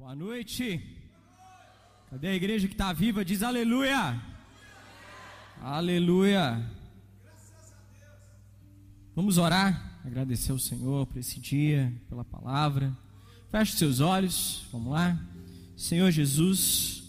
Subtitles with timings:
[0.00, 0.80] Boa noite.
[2.08, 3.22] Cadê a igreja que está viva?
[3.22, 4.18] Diz aleluia.
[5.60, 6.66] Aleluia.
[9.14, 12.96] Vamos orar, agradecer ao Senhor por esse dia, pela palavra.
[13.50, 15.22] Feche seus olhos, vamos lá.
[15.76, 17.02] Senhor Jesus,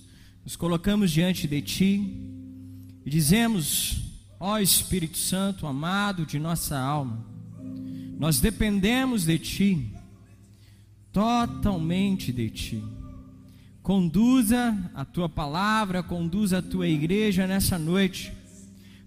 [0.43, 1.93] nos colocamos diante de Ti
[3.05, 4.01] e dizemos,
[4.37, 7.25] ó Espírito Santo, amado de nossa alma,
[8.19, 9.93] nós dependemos de Ti,
[11.11, 12.83] totalmente de Ti.
[13.81, 18.33] Conduza a Tua palavra, conduza a Tua igreja nessa noite,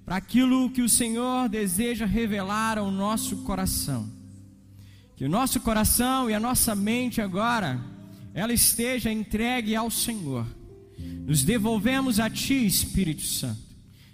[0.05, 4.09] para aquilo que o Senhor deseja revelar ao nosso coração.
[5.17, 7.81] Que o nosso coração e a nossa mente agora,
[8.35, 10.47] ela esteja entregue ao Senhor.
[11.27, 13.63] Nos devolvemos a Ti, Espírito Santo.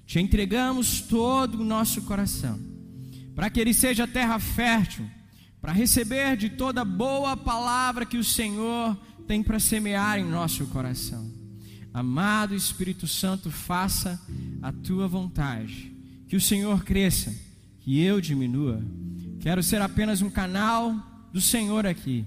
[0.06, 2.70] Te entregamos todo o nosso coração
[3.34, 5.08] para que ele seja terra fértil,
[5.60, 8.96] para receber de toda boa palavra que o Senhor
[9.26, 11.30] tem para semear em nosso coração.
[11.92, 14.20] Amado Espírito Santo, faça
[14.62, 15.92] a tua vontade,
[16.28, 17.34] que o Senhor cresça,
[17.80, 18.82] que eu diminua.
[19.40, 20.94] Quero ser apenas um canal
[21.32, 22.24] do Senhor aqui,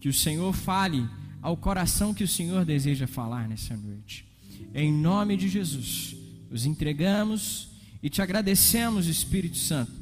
[0.00, 1.08] que o Senhor fale
[1.42, 4.26] ao coração que o Senhor deseja falar nessa noite.
[4.74, 6.14] Em nome de Jesus,
[6.50, 7.70] nos entregamos
[8.02, 10.00] e te agradecemos, Espírito Santo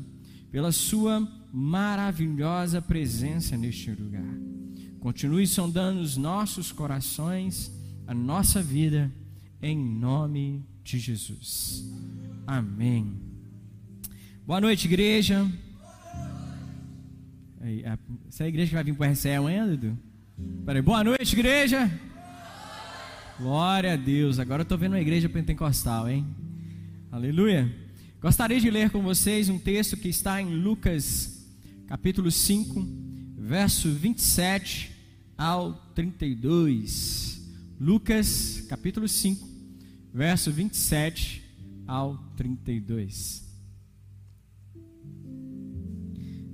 [0.51, 4.25] pela sua maravilhosa presença neste lugar.
[5.01, 7.73] Continue sondando os nossos corações,
[8.07, 9.13] a nossa vida,
[9.63, 11.85] em nome de Jesus.
[12.47, 13.15] Amém.
[14.47, 15.47] Boa noite, igreja.
[18.29, 19.99] Essa é a igreja que vai vir para o RCE amanhã, Dudu?
[20.65, 21.91] Peraí, boa noite, igreja.
[23.39, 24.39] Glória a Deus.
[24.39, 26.27] Agora eu estou vendo uma igreja pentecostal, hein?
[27.11, 27.73] Aleluia.
[28.21, 31.38] Gostaria de ler com vocês um texto que está em Lucas,
[31.89, 32.87] capítulo 5,
[33.39, 34.95] verso 27
[35.39, 37.41] ao 32.
[37.81, 39.49] Lucas, capítulo 5,
[40.13, 41.43] verso 27
[41.87, 43.43] ao 32.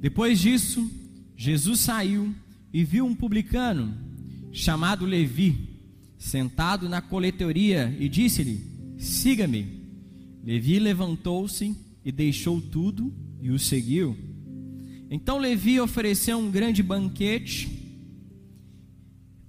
[0.01, 0.89] Depois disso,
[1.37, 2.33] Jesus saiu
[2.73, 3.93] e viu um publicano
[4.53, 5.81] chamado Levi
[6.17, 8.61] sentado na coletoria e disse-lhe:
[8.99, 9.83] Siga-me.
[10.45, 14.34] Levi levantou-se e deixou tudo e o seguiu.
[15.11, 17.85] Então Levi ofereceu um grande banquete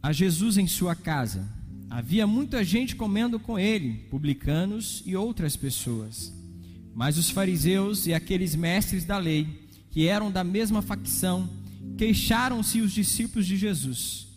[0.02, 1.50] a Jesus em sua casa.
[1.90, 6.34] Havia muita gente comendo com ele, publicanos e outras pessoas.
[6.94, 9.48] Mas os fariseus e aqueles mestres da lei,
[9.90, 11.50] que eram da mesma facção,
[11.98, 14.28] queixaram-se os discípulos de Jesus: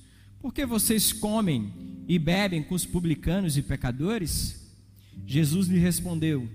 [0.40, 1.72] Por que vocês comem
[2.08, 4.72] e bebem com os publicanos e pecadores?
[5.26, 6.48] Jesus lhe respondeu: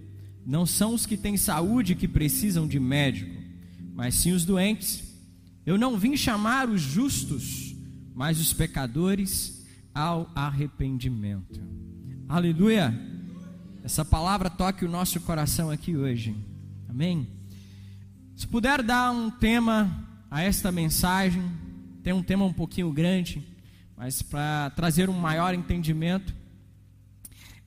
[0.46, 3.43] Não são os que têm saúde que precisam de médico,
[3.94, 5.04] mas sim os doentes.
[5.66, 7.76] Eu não vim chamar os justos,
[8.14, 11.62] mas os pecadores ao arrependimento.
[12.28, 12.94] Aleluia!
[13.84, 16.36] Essa palavra toque o nosso coração aqui hoje.
[16.90, 17.28] Amém?
[18.36, 21.44] Se puder dar um tema a esta mensagem,
[22.02, 23.46] tem um tema um pouquinho grande,
[23.96, 26.34] mas para trazer um maior entendimento,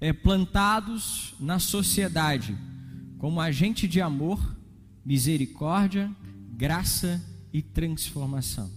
[0.01, 2.57] é, plantados na sociedade
[3.19, 4.56] como agente de amor,
[5.07, 6.11] misericórdia,
[6.53, 8.69] graça e transformação.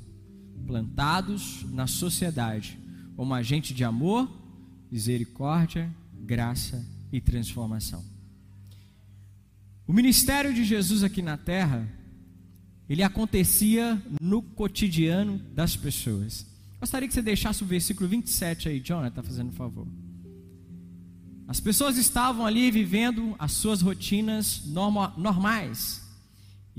[0.68, 2.78] Plantados na sociedade
[3.16, 4.30] como agente de amor,
[4.92, 8.06] misericórdia, graça e transformação.
[9.88, 11.90] O ministério de Jesus aqui na terra,
[12.88, 16.46] ele acontecia no cotidiano das pessoas.
[16.80, 19.88] Gostaria que você deixasse o versículo 27 aí, Jonathan, fazendo um favor.
[21.48, 26.08] As pessoas estavam ali vivendo as suas rotinas norma, normais.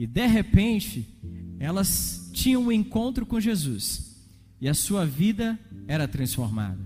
[0.00, 1.06] E de repente,
[1.58, 4.16] elas tinham um encontro com Jesus.
[4.58, 6.80] E a sua vida era transformada.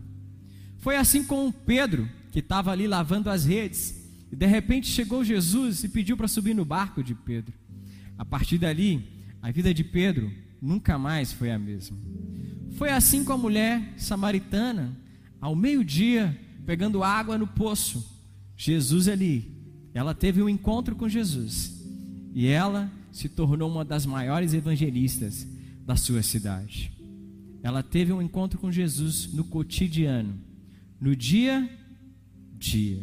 [0.78, 3.94] Foi assim com Pedro, que estava ali lavando as redes.
[4.32, 7.54] E de repente chegou Jesus e pediu para subir no barco de Pedro.
[8.18, 9.06] A partir dali,
[9.40, 11.96] a vida de Pedro nunca mais foi a mesma.
[12.72, 14.92] Foi assim com a mulher samaritana.
[15.40, 16.36] Ao meio-dia,
[16.66, 18.04] pegando água no poço.
[18.56, 19.56] Jesus ali,
[19.94, 21.80] ela teve um encontro com Jesus
[22.34, 25.46] e ela se tornou uma das maiores evangelistas
[25.86, 26.90] da sua cidade.
[27.62, 30.34] Ela teve um encontro com Jesus no cotidiano,
[31.00, 31.70] no dia
[32.58, 33.00] dia.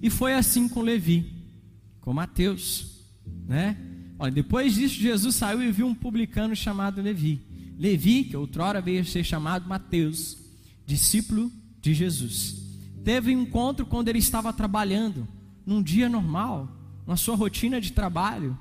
[0.00, 1.26] E foi assim com Levi,
[2.00, 3.04] com Mateus,
[3.48, 3.76] né?
[4.16, 7.40] Olha, depois disso Jesus saiu e viu um publicano chamado Levi.
[7.76, 10.38] Levi, que outrora veio a ser chamado Mateus,
[10.86, 12.62] discípulo de Jesus.
[13.04, 15.26] Teve um encontro quando ele estava trabalhando,
[15.66, 16.68] num dia normal,
[17.04, 18.56] na sua rotina de trabalho.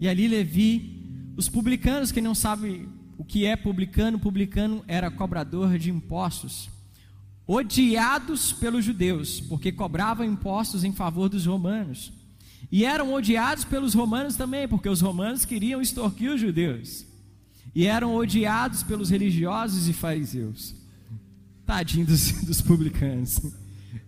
[0.00, 4.18] E ali Levi, os publicanos que não sabem o que é publicano.
[4.18, 6.70] Publicano era cobrador de impostos,
[7.46, 12.12] odiados pelos judeus, porque cobravam impostos em favor dos romanos.
[12.70, 17.04] E eram odiados pelos romanos também, porque os romanos queriam extorquir os judeus.
[17.74, 20.74] E eram odiados pelos religiosos e fariseus.
[21.64, 23.40] Tadinho dos, dos publicanos.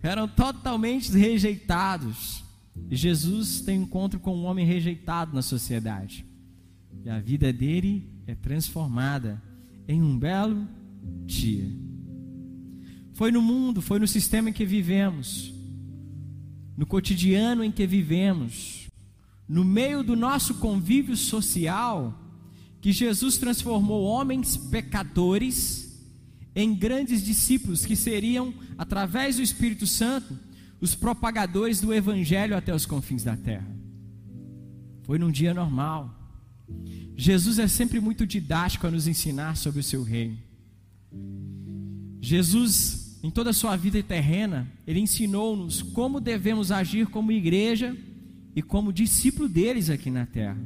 [0.01, 2.40] Eram totalmente rejeitados.
[2.89, 6.25] Jesus tem encontro com um homem rejeitado na sociedade.
[7.03, 9.41] E a vida dele é transformada
[9.87, 10.67] em um belo
[11.25, 11.69] dia.
[13.13, 15.53] Foi no mundo, foi no sistema em que vivemos,
[16.77, 18.87] no cotidiano em que vivemos,
[19.47, 22.17] no meio do nosso convívio social,
[22.79, 25.81] que Jesus transformou homens pecadores
[26.55, 30.37] em grandes discípulos que seriam, através do Espírito Santo,
[30.81, 33.67] os propagadores do Evangelho até os confins da terra.
[35.03, 36.17] Foi num dia normal.
[37.15, 40.37] Jesus é sempre muito didático a nos ensinar sobre o seu reino.
[42.19, 47.95] Jesus, em toda a sua vida terrena, ele ensinou-nos como devemos agir como igreja
[48.55, 50.57] e como discípulo deles aqui na terra.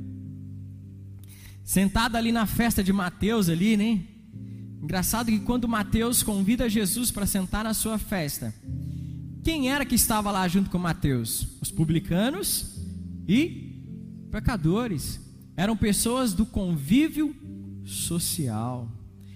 [1.63, 4.03] Sentado ali na festa de Mateus ali, né?
[4.81, 8.53] Engraçado que quando Mateus convida Jesus para sentar na sua festa,
[9.45, 11.47] quem era que estava lá junto com Mateus?
[11.61, 12.79] Os publicanos
[13.27, 13.79] e
[14.31, 15.21] pecadores.
[15.55, 17.33] Eram pessoas do convívio
[17.85, 18.89] social.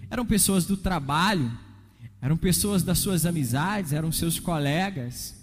[0.09, 1.55] Eram pessoas do trabalho.
[2.19, 5.35] Eram pessoas das suas amizades, eram seus colegas.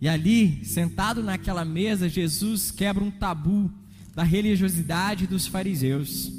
[0.00, 3.68] E ali, sentado naquela mesa, Jesus quebra um tabu
[4.14, 6.30] da religiosidade dos fariseus.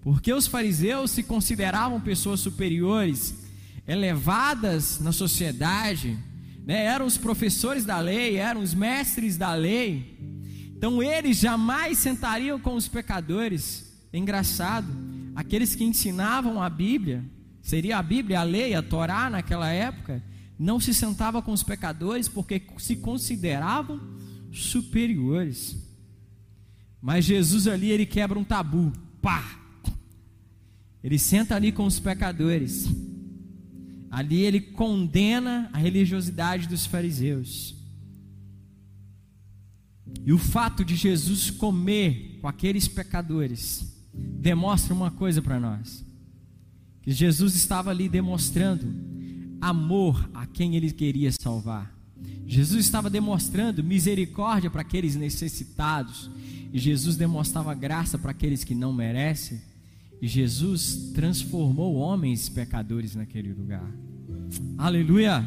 [0.00, 3.43] Porque os fariseus se consideravam pessoas superiores,
[3.86, 6.18] elevadas na sociedade,
[6.64, 6.84] né?
[6.84, 10.18] eram os professores da lei, eram os mestres da lei.
[10.76, 13.92] Então eles jamais sentariam com os pecadores.
[14.12, 14.86] É engraçado,
[15.34, 17.24] aqueles que ensinavam a Bíblia,
[17.60, 20.22] seria a Bíblia, a lei, a Torá naquela época,
[20.58, 24.00] não se sentavam com os pecadores porque se consideravam
[24.52, 25.76] superiores.
[27.00, 28.92] Mas Jesus ali, ele quebra um tabu.
[29.20, 29.58] Pá!
[31.02, 32.88] Ele senta ali com os pecadores.
[34.14, 37.74] Ali ele condena a religiosidade dos fariseus.
[40.24, 46.04] E o fato de Jesus comer com aqueles pecadores demonstra uma coisa para nós:
[47.02, 48.86] que Jesus estava ali demonstrando
[49.60, 51.92] amor a quem ele queria salvar.
[52.46, 56.30] Jesus estava demonstrando misericórdia para aqueles necessitados.
[56.72, 59.60] E Jesus demonstrava graça para aqueles que não merecem.
[60.20, 63.90] E Jesus transformou homens pecadores naquele lugar.
[64.78, 65.44] Aleluia!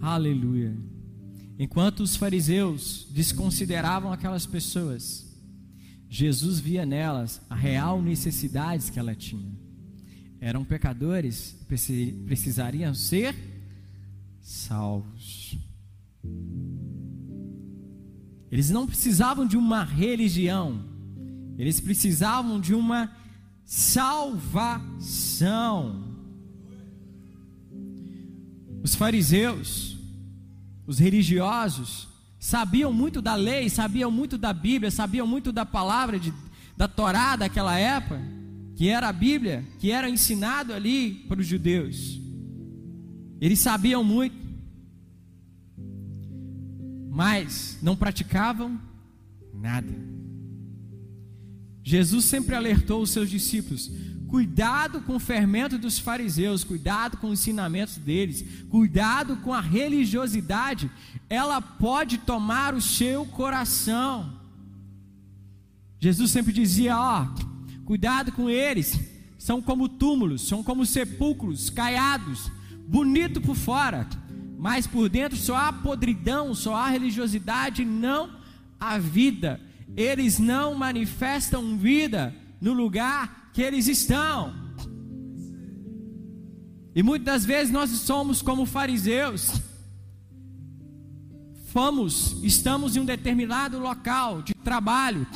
[0.00, 0.76] Aleluia.
[1.58, 5.24] Enquanto os fariseus desconsideravam aquelas pessoas,
[6.10, 9.50] Jesus via nelas a real necessidade que ela tinha.
[10.40, 11.56] Eram pecadores,
[12.26, 13.34] precisariam ser
[14.42, 15.56] salvos.
[18.54, 20.80] Eles não precisavam de uma religião,
[21.58, 23.10] eles precisavam de uma
[23.64, 24.84] salvação.
[28.80, 29.98] Os fariseus,
[30.86, 32.06] os religiosos,
[32.38, 36.32] sabiam muito da lei, sabiam muito da Bíblia, sabiam muito da palavra de,
[36.76, 38.22] da Torá daquela época,
[38.76, 42.20] que era a Bíblia, que era ensinado ali para os judeus.
[43.40, 44.43] Eles sabiam muito
[47.14, 48.76] mas não praticavam
[49.54, 49.94] nada.
[51.80, 53.88] Jesus sempre alertou os seus discípulos:
[54.26, 60.90] cuidado com o fermento dos fariseus, cuidado com os ensinamentos deles, cuidado com a religiosidade,
[61.30, 64.40] ela pode tomar o seu coração.
[66.00, 67.28] Jesus sempre dizia: ó,
[67.84, 68.98] cuidado com eles,
[69.38, 72.50] são como túmulos, são como sepulcros caiados,
[72.88, 74.08] bonito por fora,
[74.64, 78.30] mas por dentro só há podridão, só há religiosidade, não
[78.80, 79.60] há vida.
[79.94, 84.54] Eles não manifestam vida no lugar que eles estão.
[86.94, 89.60] E muitas das vezes nós somos como fariseus.
[91.66, 95.26] Fomos, estamos em um determinado local de trabalho.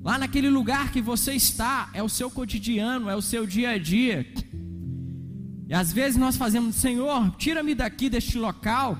[0.00, 3.78] Lá naquele lugar que você está, é o seu cotidiano, é o seu dia a
[3.78, 4.24] dia.
[5.68, 8.98] E às vezes nós fazemos, Senhor, tira-me daqui deste local,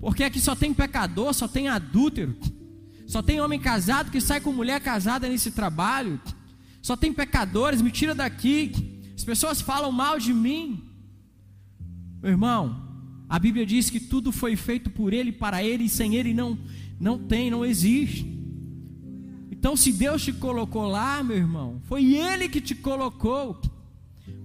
[0.00, 2.36] porque aqui só tem pecador, só tem adúltero,
[3.06, 6.20] só tem homem casado que sai com mulher casada nesse trabalho,
[6.80, 9.00] só tem pecadores, me tira daqui.
[9.16, 10.84] As pessoas falam mal de mim.
[12.22, 12.88] Meu irmão,
[13.28, 16.58] A Bíblia diz que tudo foi feito por Ele, para Ele, e sem Ele não,
[16.98, 18.26] não tem, não existe.
[19.50, 23.60] Então, se Deus te colocou lá, meu irmão, foi Ele que te colocou.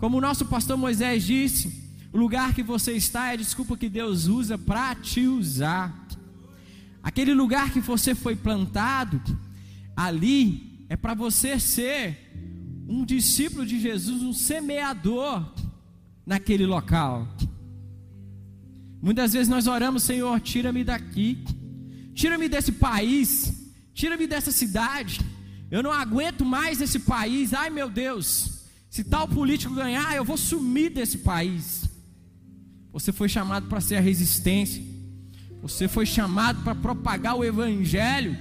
[0.03, 3.87] Como o nosso pastor Moisés disse, o lugar que você está é a desculpa que
[3.87, 5.97] Deus usa para te usar.
[7.01, 9.21] Aquele lugar que você foi plantado,
[9.95, 12.19] ali é para você ser
[12.85, 15.49] um discípulo de Jesus, um semeador
[16.25, 17.25] naquele local.
[19.01, 21.45] Muitas vezes nós oramos, Senhor, tira-me daqui,
[22.13, 25.21] tira-me desse país, tira-me dessa cidade.
[25.71, 27.53] Eu não aguento mais esse país.
[27.53, 28.62] Ai meu Deus,
[28.93, 31.89] se tal político ganhar, eu vou sumir desse país.
[32.91, 34.83] Você foi chamado para ser a resistência.
[35.63, 38.37] Você foi chamado para propagar o evangelho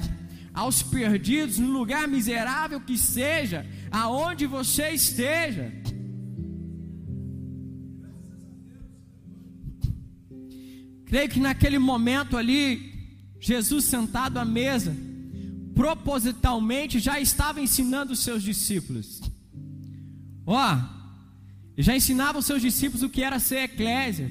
[0.53, 5.73] aos perdidos no lugar miserável que seja, aonde você esteja.
[11.07, 12.93] Creio que naquele momento ali,
[13.41, 14.95] Jesus sentado à mesa,
[15.75, 19.32] propositalmente já estava ensinando os seus discípulos.
[20.47, 20.79] Ó,
[21.77, 24.31] já ensinava os seus discípulos o que era ser eclésia.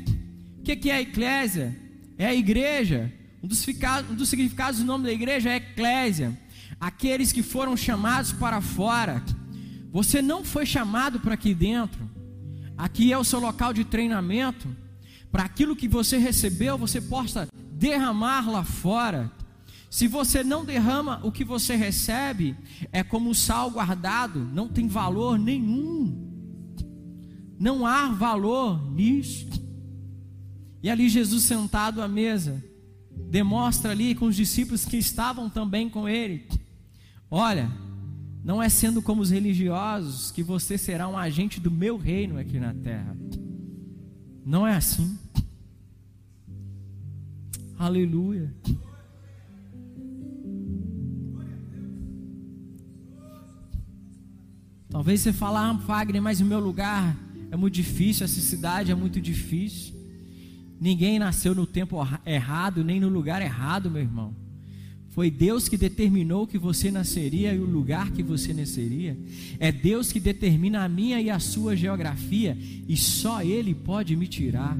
[0.59, 1.77] O que é a eclésia?
[2.17, 3.11] É a igreja.
[3.41, 3.65] Um dos,
[4.09, 6.37] um dos significados do nome da igreja é eclésia.
[6.79, 9.23] Aqueles que foram chamados para fora.
[9.91, 12.09] Você não foi chamado para aqui dentro.
[12.77, 14.67] Aqui é o seu local de treinamento.
[15.31, 19.31] Para aquilo que você recebeu, você possa derramar lá fora.
[19.91, 22.55] Se você não derrama o que você recebe,
[22.93, 26.31] é como sal guardado, não tem valor nenhum.
[27.59, 29.49] Não há valor nisso.
[30.81, 32.63] E ali Jesus sentado à mesa,
[33.29, 36.47] demonstra ali com os discípulos que estavam também com ele:
[37.29, 37.69] olha,
[38.45, 42.61] não é sendo como os religiosos que você será um agente do meu reino aqui
[42.61, 43.13] na terra.
[44.45, 45.19] Não é assim.
[47.77, 48.55] Aleluia.
[54.91, 57.17] Talvez você fale, ah, Wagner, mas o meu lugar
[57.49, 59.95] é muito difícil, essa cidade é muito difícil.
[60.79, 64.35] Ninguém nasceu no tempo errado, nem no lugar errado, meu irmão.
[65.11, 69.17] Foi Deus que determinou que você nasceria e o lugar que você nasceria.
[69.59, 72.57] É Deus que determina a minha e a sua geografia,
[72.87, 74.77] e só Ele pode me tirar.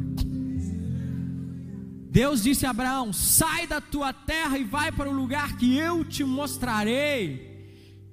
[2.12, 6.04] Deus disse a Abraão: sai da tua terra e vai para o lugar que eu
[6.04, 7.50] te mostrarei.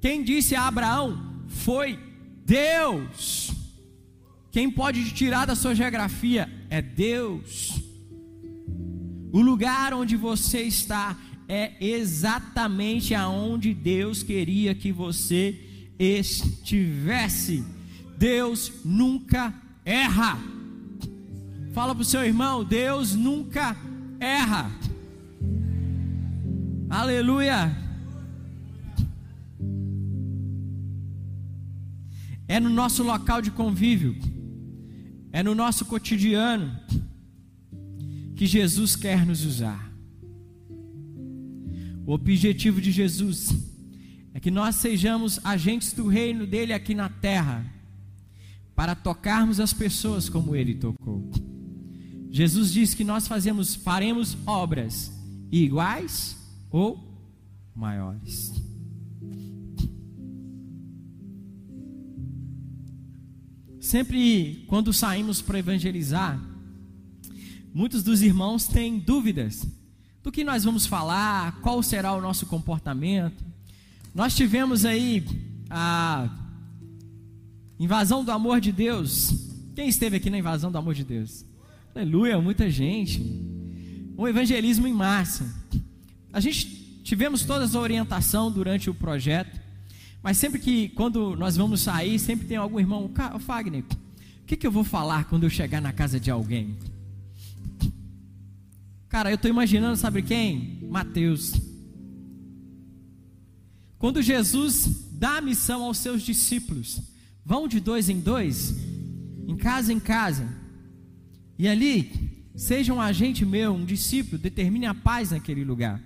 [0.01, 1.99] Quem disse a Abraão foi
[2.45, 3.53] Deus.
[4.51, 7.83] Quem pode te tirar da sua geografia é Deus.
[9.33, 11.17] O lugar onde você está
[11.49, 15.59] é exatamente aonde Deus queria que você
[15.99, 17.65] estivesse.
[18.17, 20.39] Deus nunca erra.
[21.73, 23.77] Fala para o seu irmão: Deus nunca
[24.21, 24.71] erra.
[26.91, 27.88] Aleluia.
[32.49, 34.17] É no nosso local de convívio
[35.33, 36.79] é no nosso cotidiano
[38.35, 39.93] que Jesus quer nos usar.
[42.07, 43.55] O objetivo de Jesus
[44.33, 47.65] é que nós sejamos agentes do reino dele aqui na terra,
[48.75, 51.29] para tocarmos as pessoas como ele tocou.
[52.31, 55.13] Jesus disse que nós fazemos, faremos obras
[55.51, 56.37] iguais
[56.71, 56.99] ou
[57.75, 58.68] maiores.
[63.89, 66.39] Sempre quando saímos para evangelizar,
[67.73, 69.67] muitos dos irmãos têm dúvidas
[70.23, 73.43] do que nós vamos falar, qual será o nosso comportamento.
[74.15, 75.25] Nós tivemos aí
[75.71, 76.29] a
[77.81, 79.33] invasão do amor de Deus.
[79.75, 81.47] Quem esteve aqui na invasão do amor de Deus?
[81.95, 83.23] Aleluia, muita gente.
[84.19, 85.51] Um evangelismo em massa.
[86.31, 89.58] A gente tivemos toda a orientação durante o projeto.
[90.29, 93.83] Mas sempre que, quando nós vamos sair, sempre tem algum irmão, Fagner,
[94.43, 96.77] o que, que eu vou falar quando eu chegar na casa de alguém?
[99.09, 100.81] Cara, eu estou imaginando, sabe quem?
[100.91, 101.55] Mateus.
[103.99, 107.01] Quando Jesus dá a missão aos seus discípulos,
[107.43, 108.77] vão de dois em dois,
[109.47, 110.47] em casa em casa,
[111.59, 115.99] e ali, seja um agente meu, um discípulo, determine a paz naquele lugar.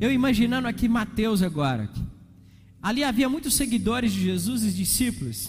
[0.00, 1.90] Eu imaginando aqui Mateus agora,
[2.84, 5.48] Ali havia muitos seguidores de Jesus e discípulos.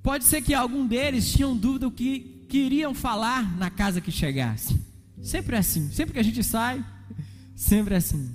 [0.00, 4.80] Pode ser que algum deles tinham dúvida o que queriam falar na casa que chegasse.
[5.20, 6.86] Sempre é assim, sempre que a gente sai,
[7.56, 8.30] sempre é assim.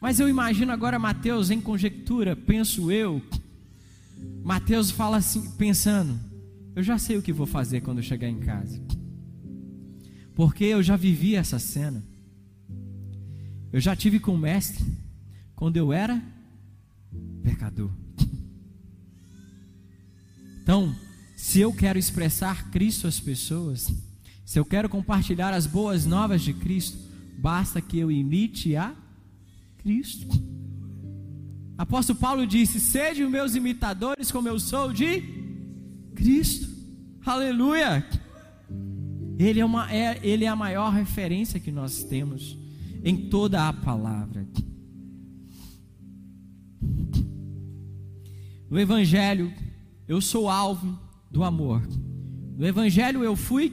[0.00, 3.20] Mas eu imagino agora Mateus em conjectura, penso eu.
[4.44, 6.20] Mateus fala assim, pensando:
[6.76, 8.80] eu já sei o que vou fazer quando eu chegar em casa.
[10.36, 12.00] Porque eu já vivi essa cena.
[13.72, 14.84] Eu já tive com o mestre
[15.56, 16.22] quando eu era
[17.42, 17.90] pecador.
[20.62, 20.94] Então,
[21.36, 23.92] se eu quero expressar Cristo às pessoas,
[24.46, 26.98] se eu quero compartilhar as boas novas de Cristo,
[27.38, 28.94] basta que eu imite a
[29.78, 30.26] Cristo.
[31.76, 35.22] Apóstolo Paulo disse: Sejam meus imitadores, como eu sou de
[36.14, 36.66] Cristo.
[37.26, 38.06] Aleluia!
[39.38, 42.56] Ele é, uma, é, ele é a maior referência que nós temos
[43.02, 44.46] em toda a palavra.
[48.74, 49.54] No Evangelho,
[50.08, 50.98] eu sou alvo
[51.30, 51.80] do amor.
[52.58, 53.72] No Evangelho, eu fui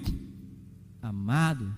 [1.01, 1.75] amado.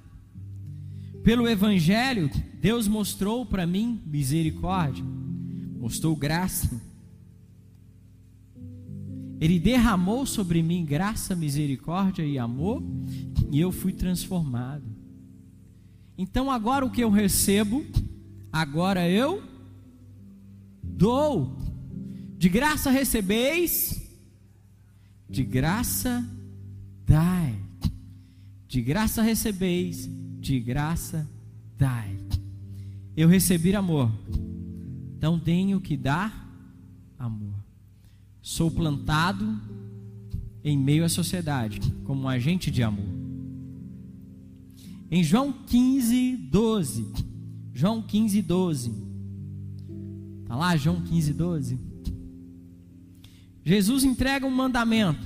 [1.23, 5.05] Pelo Evangelho, Deus mostrou para mim misericórdia,
[5.79, 6.81] mostrou graça.
[9.39, 12.83] Ele derramou sobre mim graça, misericórdia e amor,
[13.49, 14.83] e eu fui transformado.
[16.17, 17.85] Então agora o que eu recebo,
[18.51, 19.41] agora eu
[20.83, 21.62] dou.
[22.43, 24.01] De graça recebeis,
[25.29, 26.29] de graça
[27.05, 27.57] dai.
[28.67, 30.09] De graça recebeis,
[30.41, 31.25] de graça
[31.77, 32.19] dai.
[33.15, 34.11] Eu recebi amor,
[35.15, 36.53] então tenho que dar
[37.17, 37.55] amor.
[38.41, 39.57] Sou plantado
[40.65, 43.07] em meio à sociedade como um agente de amor.
[45.09, 47.07] Em João 15, 12.
[47.73, 48.93] João 15, 12.
[50.41, 51.92] Está lá, João 15, 12.
[53.63, 55.25] Jesus entrega um mandamento: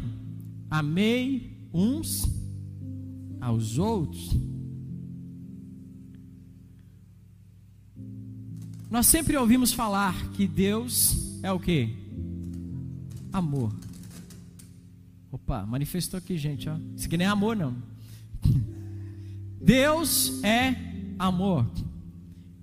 [0.70, 2.28] amei uns
[3.42, 4.32] aos outros.
[8.90, 11.94] Nós sempre ouvimos falar que Deus é o que?
[13.34, 13.74] Amor.
[15.32, 16.78] Opa, manifestou aqui, gente, ó.
[16.96, 17.76] Isso aqui nem é amor, não.
[19.62, 20.76] Deus é
[21.20, 21.66] amor.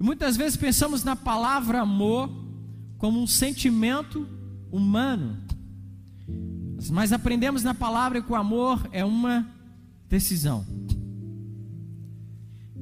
[0.01, 2.31] muitas vezes pensamos na palavra amor
[2.97, 4.27] como um sentimento
[4.73, 5.44] humano.
[6.91, 9.47] Mas aprendemos na palavra que o amor é uma
[10.09, 10.67] decisão.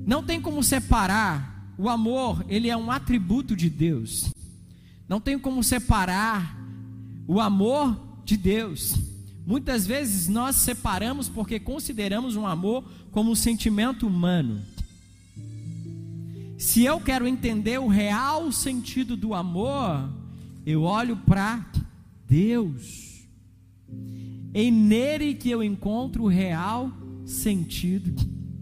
[0.07, 4.31] Não tem como separar o amor, ele é um atributo de Deus.
[5.09, 6.57] Não tem como separar
[7.27, 8.95] o amor de Deus.
[9.47, 14.62] Muitas vezes nós separamos porque consideramos um amor como um sentimento humano.
[16.57, 20.09] Se eu quero entender o real sentido do amor,
[20.65, 21.67] eu olho para
[22.29, 23.12] Deus.
[24.55, 26.91] É nele que eu encontro o real
[27.25, 28.12] sentido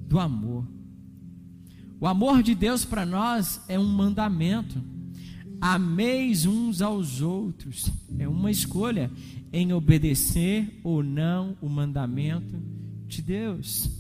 [0.06, 0.64] do amor.
[2.00, 4.82] O amor de Deus para nós é um mandamento.
[5.60, 7.90] Ameis uns aos outros.
[8.18, 9.10] É uma escolha
[9.52, 12.56] em obedecer ou não o mandamento
[13.06, 13.90] de Deus.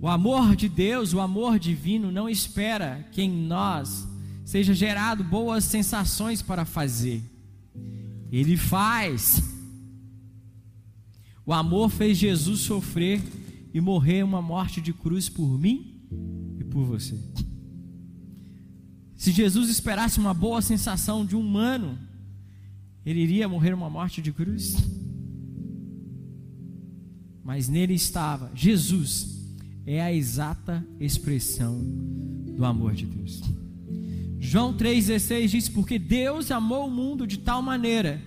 [0.00, 4.06] O amor de Deus, o amor divino, não espera que em nós
[4.44, 7.22] seja gerado boas sensações para fazer.
[8.30, 9.42] Ele faz.
[11.44, 13.22] O amor fez Jesus sofrer
[13.72, 16.00] e morrer uma morte de cruz por mim
[16.58, 17.18] e por você.
[19.16, 21.98] Se Jesus esperasse uma boa sensação de um humano,
[23.04, 24.76] ele iria morrer uma morte de cruz?
[27.42, 29.54] Mas nele estava Jesus,
[29.86, 31.80] é a exata expressão
[32.56, 33.40] do amor de Deus.
[34.46, 38.22] João 3,16 diz: Porque Deus amou o mundo de tal maneira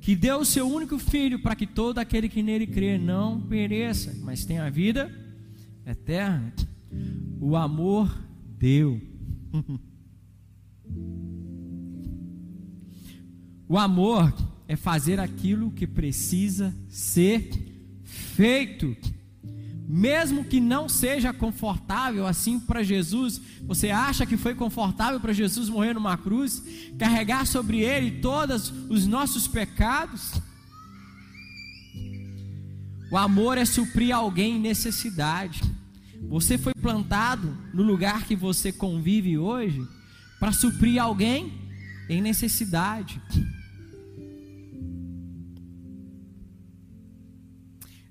[0.00, 4.16] que deu o seu único filho para que todo aquele que nele crê não pereça,
[4.22, 5.10] mas tenha vida
[5.84, 6.52] eterna.
[7.40, 8.16] O amor
[8.56, 9.00] deu.
[13.68, 14.32] o amor
[14.68, 17.50] é fazer aquilo que precisa ser
[18.04, 18.96] feito
[19.86, 25.68] mesmo que não seja confortável assim para Jesus, você acha que foi confortável para Jesus
[25.68, 26.62] morrer numa cruz,
[26.98, 30.32] carregar sobre ele todos os nossos pecados?
[33.10, 35.62] O amor é suprir alguém em necessidade.
[36.28, 39.86] Você foi plantado no lugar que você convive hoje
[40.40, 41.52] para suprir alguém
[42.08, 43.20] em necessidade.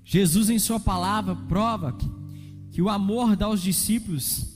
[0.04, 1.96] Jesus, em Sua palavra, prova
[2.70, 4.54] que o amor dá aos discípulos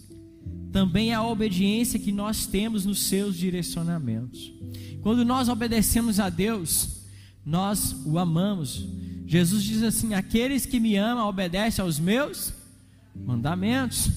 [0.72, 4.52] também é a obediência que nós temos nos seus direcionamentos.
[5.00, 7.02] Quando nós obedecemos a Deus,
[7.44, 8.86] nós o amamos.
[9.26, 12.52] Jesus diz assim: Aqueles que me amam obedecem aos meus
[13.14, 14.10] mandamentos.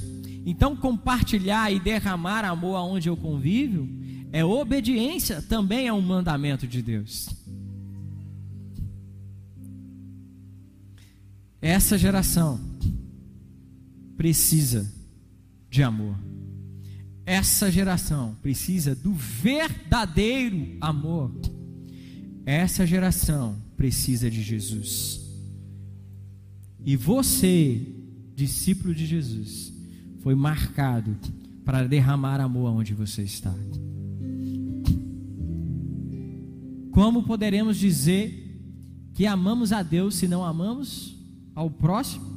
[0.46, 3.88] Então, compartilhar e derramar amor aonde eu convivo
[4.34, 7.30] é obediência, também é um mandamento de Deus.
[11.62, 12.60] Essa geração
[14.18, 14.92] precisa
[15.70, 16.16] de amor.
[17.26, 21.32] Essa geração precisa do verdadeiro amor.
[22.46, 25.22] Essa geração precisa de Jesus.
[26.84, 27.80] E você,
[28.36, 29.72] discípulo de Jesus,
[30.22, 31.16] foi marcado
[31.64, 33.54] para derramar amor onde você está.
[36.92, 38.60] Como poderemos dizer
[39.14, 41.21] que amamos a Deus se não amamos
[41.56, 42.32] ao próximo?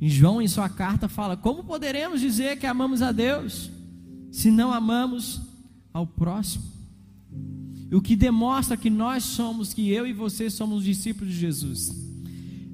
[0.00, 3.70] E João, em sua carta, fala: Como poderemos dizer que amamos a Deus
[4.30, 5.40] se não amamos
[5.92, 6.64] ao próximo?
[7.92, 11.94] O que demonstra que nós somos, que eu e você somos discípulos de Jesus.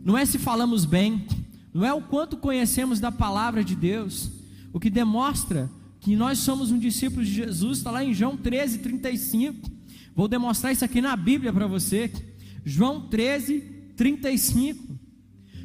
[0.04, 1.26] Não é se falamos bem,
[1.74, 4.30] não é o quanto conhecemos da palavra de Deus.
[4.72, 5.68] O que demonstra
[6.00, 9.70] que nós somos um discípulo de Jesus está lá em João 13, 35.
[10.14, 12.10] Vou demonstrar isso aqui na Bíblia para você.
[12.64, 13.60] João 13,
[13.96, 14.87] 35.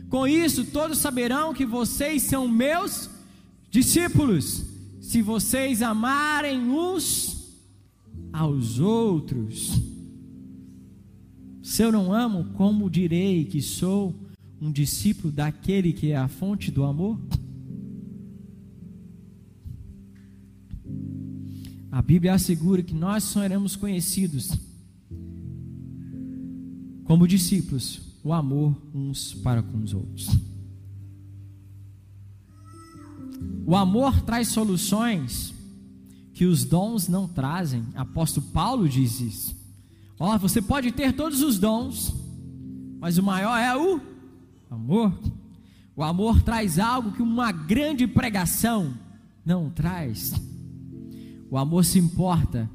[0.09, 3.09] Com isso, todos saberão que vocês são meus
[3.69, 4.63] discípulos,
[5.01, 7.57] se vocês amarem uns
[8.31, 9.81] aos outros.
[11.61, 14.13] Se eu não amo, como direi que sou
[14.61, 17.19] um discípulo daquele que é a fonte do amor?
[21.91, 24.51] A Bíblia assegura que nós seremos conhecidos
[27.03, 30.29] como discípulos, o amor uns para com os outros.
[33.65, 35.53] O amor traz soluções
[36.33, 37.83] que os dons não trazem.
[37.95, 39.55] Apóstolo Paulo diz isso.
[40.19, 42.13] Ó, oh, você pode ter todos os dons,
[42.99, 44.01] mas o maior é o
[44.69, 45.13] amor.
[45.95, 48.93] O amor traz algo que uma grande pregação
[49.45, 50.33] não traz.
[51.51, 52.69] O amor se importa.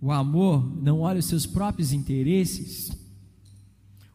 [0.00, 3.03] O amor não olha os seus próprios interesses.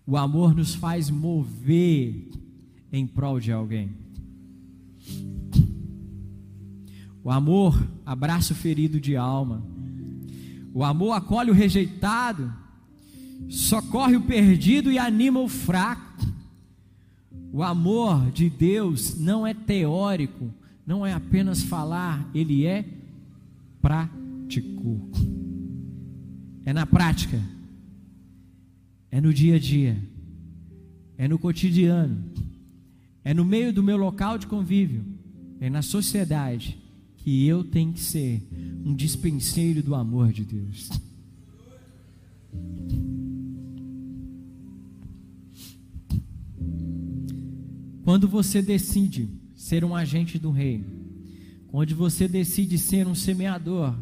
[0.10, 2.32] O amor nos faz mover
[2.92, 3.92] em prol de alguém.
[7.24, 9.62] O amor abraça o ferido de alma.
[10.74, 12.52] O amor acolhe o rejeitado,
[13.50, 16.26] socorre o perdido e anima o fraco.
[17.54, 20.50] O amor de Deus não é teórico,
[20.88, 22.84] não é apenas falar, ele é
[23.80, 25.08] prático.
[26.66, 27.40] É na prática,
[29.12, 29.98] é no dia a dia,
[31.18, 32.24] é no cotidiano,
[33.24, 35.04] é no meio do meu local de convívio,
[35.60, 36.78] é na sociedade
[37.18, 38.42] que eu tenho que ser
[38.86, 40.90] um dispenseiro do amor de Deus.
[48.04, 50.86] Quando você decide ser um agente do reino,
[51.68, 53.96] quando você decide ser um semeador,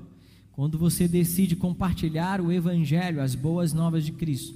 [0.53, 4.55] quando você decide compartilhar o evangelho, as boas novas de Cristo,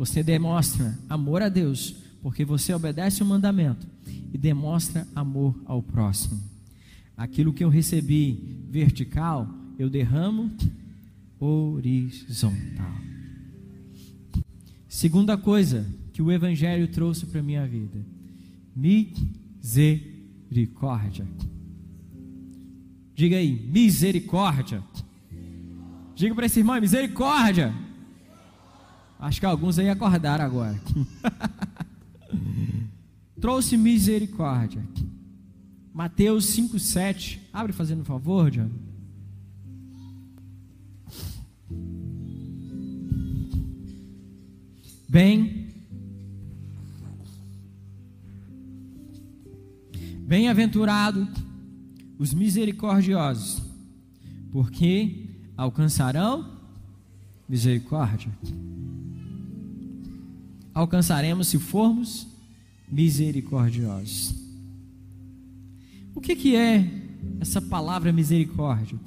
[0.00, 3.86] você demonstra amor a Deus, porque você obedece o mandamento
[4.32, 6.40] e demonstra amor ao próximo.
[7.14, 9.46] Aquilo que eu recebi vertical,
[9.78, 10.50] eu derramo
[11.38, 12.94] horizontal.
[14.88, 18.00] Segunda coisa que o Evangelho trouxe para a minha vida:
[18.74, 21.28] misericórdia.
[23.14, 24.82] Diga aí, misericórdia.
[26.14, 27.89] Diga para esse irmão, misericórdia.
[29.20, 30.80] Acho que alguns aí acordaram agora.
[33.38, 34.82] Trouxe misericórdia.
[35.92, 37.38] Mateus 5,7.
[37.52, 38.70] Abre fazendo um favor, John.
[45.06, 45.68] Bem,
[50.20, 51.28] bem-aventurado
[52.18, 53.60] os misericordiosos,
[54.52, 56.58] porque alcançarão
[57.48, 58.30] misericórdia.
[60.80, 62.26] Alcançaremos se formos
[62.90, 64.34] misericordiosos.
[66.14, 66.88] O que, que é
[67.38, 68.98] essa palavra misericórdia?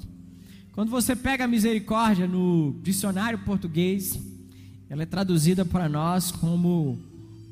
[0.70, 4.16] Quando você pega a misericórdia no dicionário português,
[4.88, 6.96] ela é traduzida para nós como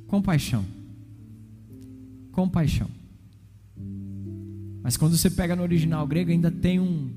[0.07, 0.65] compaixão.
[2.31, 2.89] Compaixão.
[4.85, 7.11] Mas quando você pega no original grego, ainda tem um,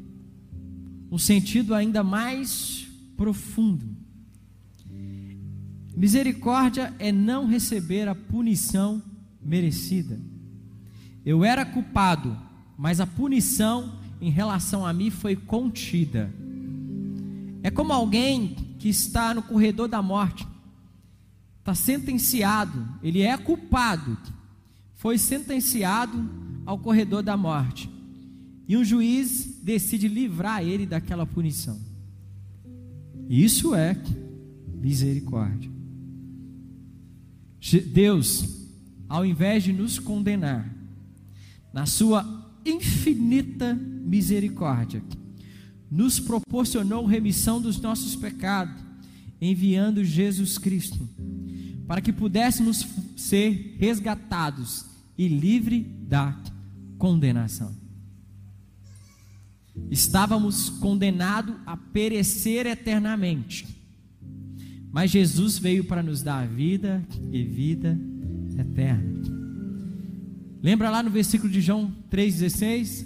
[1.12, 3.95] um sentido ainda mais profundo.
[5.96, 9.02] Misericórdia é não receber a punição
[9.42, 10.20] merecida.
[11.26, 12.38] Eu era culpado,
[12.78, 16.34] mas a punição em relação a mim foi contida.
[17.64, 20.46] É como alguém que está no corredor da morte,
[21.60, 24.18] está sentenciado, ele é culpado,
[24.94, 26.30] foi sentenciado
[26.66, 27.90] ao corredor da morte,
[28.68, 31.80] e um juiz decide livrar ele daquela punição.
[33.30, 33.96] Isso é
[34.76, 35.75] misericórdia.
[37.72, 38.68] Deus,
[39.10, 40.72] ao invés de nos condenar,
[41.74, 45.04] na sua infinita misericórdia,
[45.90, 48.82] nos proporcionou remissão dos nossos pecados,
[49.42, 51.08] enviando Jesus Cristo,
[51.88, 54.86] para que pudéssemos ser resgatados
[55.18, 56.38] e livre da
[56.98, 57.76] condenação.
[59.92, 63.68] Estávamos condenados a perecer eternamente,
[64.96, 68.00] mas Jesus veio para nos dar vida e vida
[68.58, 69.22] eterna.
[70.64, 73.06] Lembra lá no versículo de João 3,16?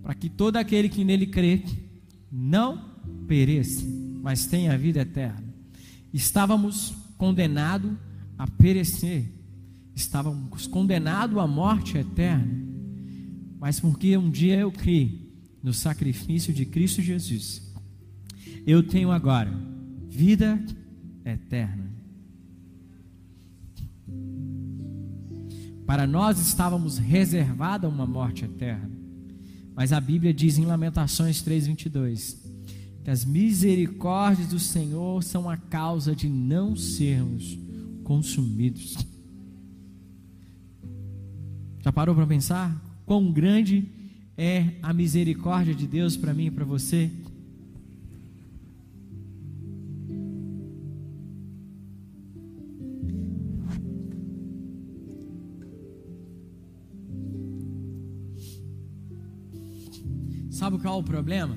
[0.00, 1.64] Para que todo aquele que nele crê
[2.30, 3.84] não pereça,
[4.22, 5.42] mas tenha vida eterna.
[6.14, 7.90] Estávamos condenados
[8.38, 9.24] a perecer,
[9.96, 12.64] estávamos condenados à morte eterna,
[13.58, 17.74] mas porque um dia eu criei no sacrifício de Cristo Jesus,
[18.64, 19.52] eu tenho agora
[20.08, 20.81] vida eterna.
[25.86, 28.90] Para nós estávamos reservada uma morte eterna.
[29.74, 32.40] Mas a Bíblia diz em Lamentações 3:22
[33.02, 37.58] que as misericórdias do Senhor são a causa de não sermos
[38.04, 38.96] consumidos.
[41.80, 43.88] Já parou para pensar quão grande
[44.36, 47.10] é a misericórdia de Deus para mim e para você?
[60.82, 61.56] Qual o problema?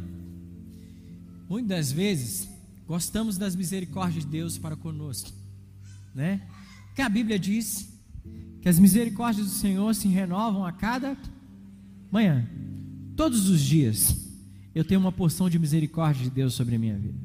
[1.49, 2.47] Muitas vezes
[2.87, 5.31] gostamos das misericórdias de Deus para conosco,
[6.13, 6.41] né?
[6.95, 7.89] Que a Bíblia diz
[8.61, 11.17] que as misericórdias do Senhor se renovam a cada
[12.11, 12.47] manhã,
[13.15, 14.23] todos os dias.
[14.73, 17.17] Eu tenho uma porção de misericórdia de Deus sobre a minha vida.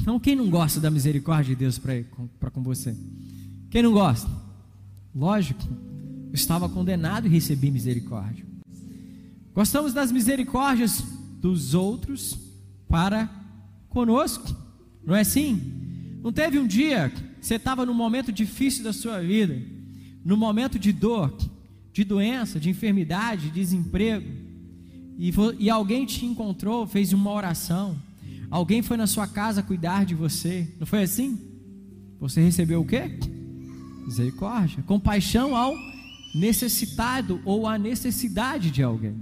[0.00, 2.96] Então, quem não gosta da misericórdia de Deus para com você?
[3.70, 4.30] Quem não gosta?
[5.14, 5.62] Lógico,
[6.28, 8.47] eu estava condenado e recebi misericórdia.
[9.58, 11.02] Gostamos das misericórdias
[11.40, 12.38] dos outros
[12.88, 13.28] para
[13.88, 14.56] conosco,
[15.04, 16.20] não é assim?
[16.22, 19.60] Não teve um dia que você estava num momento difícil da sua vida,
[20.24, 21.36] no momento de dor,
[21.92, 24.30] de doença, de enfermidade, de desemprego,
[25.18, 28.00] e, e alguém te encontrou, fez uma oração,
[28.48, 31.36] alguém foi na sua casa cuidar de você, não foi assim?
[32.20, 33.18] Você recebeu o quê?
[34.06, 35.74] Misericórdia, compaixão ao
[36.32, 39.20] necessitado ou à necessidade de alguém.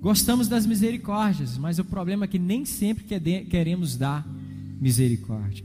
[0.00, 3.04] Gostamos das misericórdias, mas o problema é que nem sempre
[3.44, 4.26] queremos dar
[4.80, 5.64] misericórdia.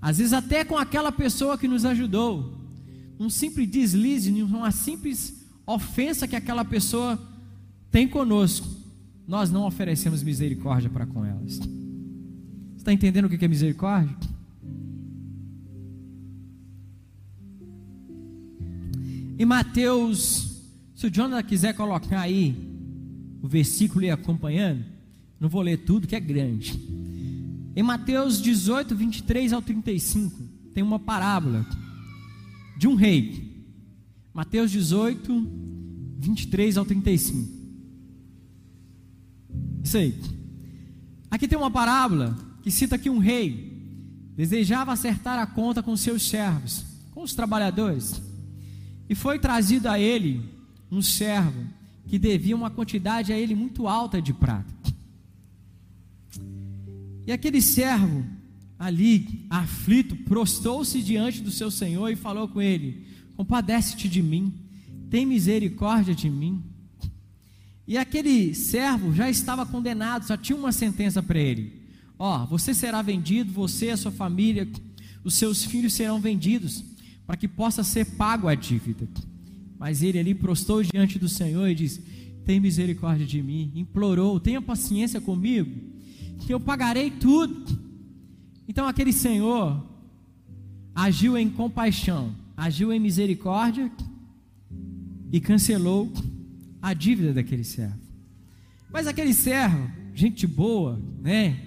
[0.00, 2.58] Às vezes, até com aquela pessoa que nos ajudou,
[3.18, 7.20] um simples deslize, uma simples ofensa que aquela pessoa
[7.90, 8.68] tem conosco,
[9.26, 11.56] nós não oferecemos misericórdia para com elas.
[11.56, 11.68] Você
[12.76, 14.16] está entendendo o que é misericórdia?
[19.38, 20.62] Em Mateus,
[20.94, 22.75] se o Jonathan quiser colocar aí,
[23.46, 24.84] o versículo e acompanhando,
[25.38, 26.76] não vou ler tudo que é grande.
[27.76, 30.42] Em Mateus 18, 23 ao 35,
[30.74, 31.64] tem uma parábola
[32.76, 33.64] de um rei.
[34.34, 35.48] Mateus 18,
[36.18, 37.48] 23 ao 35.
[39.84, 40.14] Isso aí.
[41.30, 43.72] Aqui tem uma parábola que cita que um rei
[44.36, 48.20] desejava acertar a conta com seus servos, com os trabalhadores,
[49.08, 50.42] e foi trazido a ele
[50.90, 51.64] um servo
[52.06, 54.72] que devia uma quantidade a ele muito alta de prata.
[57.26, 58.24] E aquele servo,
[58.78, 63.04] ali, aflito, prostou-se diante do seu senhor e falou com ele:
[63.36, 64.54] Compadece-te de mim,
[65.10, 66.62] tem misericórdia de mim.
[67.86, 71.82] E aquele servo já estava condenado, só tinha uma sentença para ele:
[72.18, 74.68] Ó, oh, você será vendido, você, a sua família,
[75.24, 76.84] os seus filhos serão vendidos,
[77.26, 79.08] para que possa ser pago a dívida.
[79.78, 82.00] Mas ele ali prostou diante do Senhor e disse:
[82.44, 83.72] Tem misericórdia de mim.
[83.74, 85.70] Implorou: Tenha paciência comigo,
[86.40, 87.78] que eu pagarei tudo.
[88.68, 89.84] Então aquele Senhor
[90.94, 93.90] agiu em compaixão, agiu em misericórdia
[95.30, 96.10] e cancelou
[96.80, 98.00] a dívida daquele servo.
[98.90, 101.60] Mas aquele servo, gente boa, né?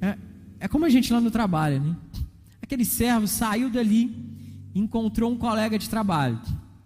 [0.00, 0.18] É,
[0.60, 1.96] é como a gente lá no trabalho, né?
[2.62, 4.29] Aquele servo saiu dali
[4.74, 6.38] encontrou um colega de trabalho.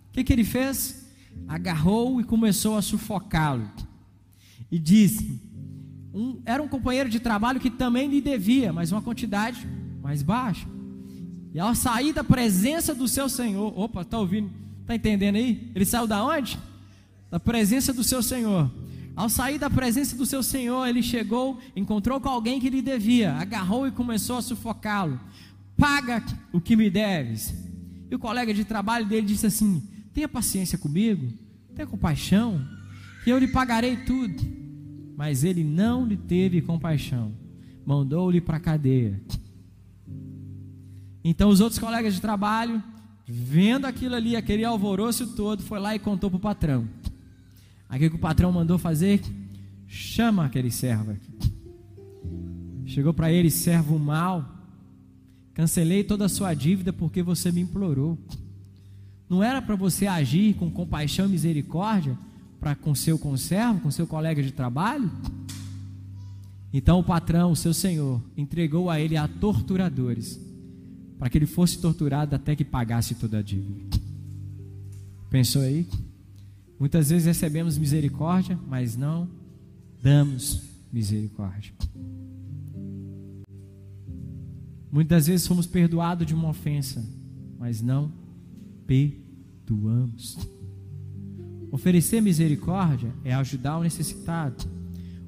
[0.08, 1.08] O que, que ele fez?
[1.48, 3.68] Agarrou e começou a sufocá-lo.
[4.70, 5.40] E disse:
[6.14, 9.66] um, era um companheiro de trabalho que também lhe devia, mas uma quantidade
[10.00, 10.66] mais baixa.
[11.52, 14.50] E ao sair da presença do seu Senhor, opa, está ouvindo?
[14.80, 15.70] Está entendendo aí?
[15.74, 16.58] Ele saiu da onde?
[17.30, 18.70] Da presença do seu Senhor.
[19.16, 23.34] Ao sair da presença do seu Senhor, ele chegou, encontrou com alguém que lhe devia,
[23.34, 25.20] agarrou e começou a sufocá-lo.
[25.76, 27.63] Paga o que me deves.
[28.14, 31.32] E o colega de trabalho dele disse assim: Tenha paciência comigo,
[31.74, 32.64] tenha compaixão,
[33.24, 34.40] que eu lhe pagarei tudo.
[35.16, 37.32] Mas ele não lhe teve compaixão,
[37.84, 39.20] mandou-lhe para a cadeia.
[41.24, 42.80] Então os outros colegas de trabalho,
[43.26, 46.88] vendo aquilo ali, aquele alvoroço todo, foi lá e contou para o patrão.
[47.88, 49.22] Aqui que o patrão mandou fazer,
[49.88, 51.52] chama aquele servo aqui.
[52.86, 54.63] Chegou para ele, servo mal,
[55.54, 58.18] cancelei toda a sua dívida porque você me implorou.
[59.28, 62.18] Não era para você agir com compaixão e misericórdia
[62.60, 65.10] para com seu conservo, com seu colega de trabalho?
[66.72, 70.40] Então o patrão, o seu senhor, entregou a ele a torturadores,
[71.18, 73.96] para que ele fosse torturado até que pagasse toda a dívida.
[75.30, 75.86] Pensou aí?
[76.78, 79.28] Muitas vezes recebemos misericórdia, mas não
[80.02, 80.62] damos
[80.92, 81.72] misericórdia.
[84.94, 87.04] Muitas vezes somos perdoados de uma ofensa,
[87.58, 88.12] mas não
[88.86, 90.38] perdoamos.
[91.72, 94.64] Oferecer misericórdia é ajudar o necessitado.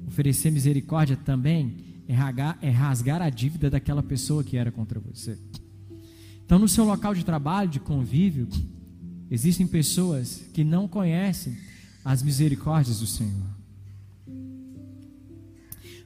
[0.07, 5.37] Oferecer misericórdia também é rasgar, é rasgar a dívida daquela pessoa que era contra você.
[6.45, 8.47] Então, no seu local de trabalho, de convívio,
[9.29, 11.57] existem pessoas que não conhecem
[12.05, 13.57] as misericórdias do Senhor.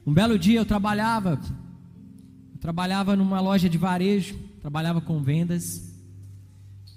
[0.04, 1.40] Um belo dia eu trabalhava
[2.62, 5.92] trabalhava numa loja de varejo, trabalhava com vendas.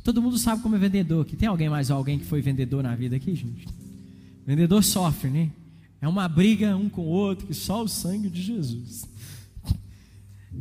[0.03, 1.35] Todo mundo sabe como é vendedor aqui.
[1.35, 3.67] Tem alguém mais alguém que foi vendedor na vida aqui, gente?
[4.45, 5.49] Vendedor sofre, né?
[5.99, 9.09] É uma briga um com o outro que só o sangue de Jesus.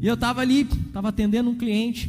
[0.01, 2.09] E eu estava ali, estava atendendo um cliente.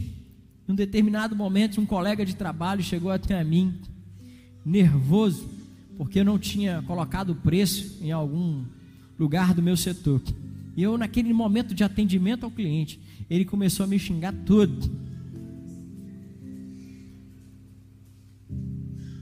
[0.66, 3.74] Em um determinado momento, um colega de trabalho chegou até mim,
[4.66, 5.46] nervoso,
[5.98, 8.64] porque eu não tinha colocado o preço em algum
[9.20, 10.22] lugar do meu setor.
[10.76, 14.92] E eu, naquele momento de atendimento ao cliente, ele começou a me xingar tudo.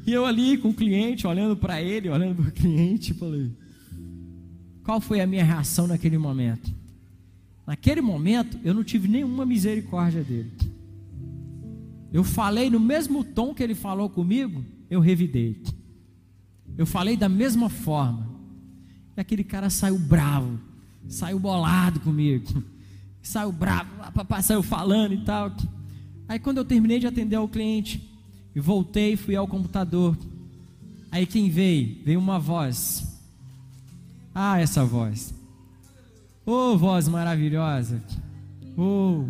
[0.06, 3.52] E eu ali com o cliente, olhando para ele, olhando para o cliente, falei:
[4.84, 6.74] qual foi a minha reação naquele momento?
[7.68, 10.52] Naquele momento, eu não tive nenhuma misericórdia dele.
[12.12, 15.62] Eu falei no mesmo tom que ele falou comigo, eu revidei.
[16.78, 18.28] Eu falei da mesma forma.
[19.16, 20.73] E aquele cara saiu bravo
[21.08, 22.64] saiu bolado comigo,
[23.22, 25.52] saiu bravo, papai saiu falando e tal.
[26.28, 28.02] Aí quando eu terminei de atender ao cliente
[28.56, 30.18] e voltei, fui ao computador.
[31.12, 32.04] Aí quem veio?
[32.04, 33.22] Veio uma voz.
[34.34, 35.34] Ah, essa voz.
[36.46, 38.02] Oh, voz maravilhosa.
[38.76, 39.26] Oh,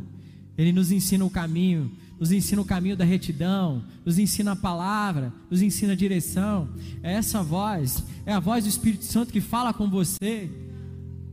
[0.58, 5.34] ele nos ensina o caminho, nos ensina o caminho da retidão, nos ensina a palavra,
[5.50, 6.70] nos ensina a direção.
[7.02, 10.50] Essa voz, é a voz do Espírito Santo que fala com você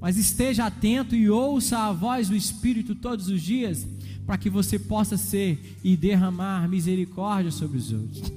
[0.00, 3.86] mas esteja atento e ouça a voz do Espírito todos os dias,
[4.24, 8.32] para que você possa ser e derramar misericórdia sobre os outros.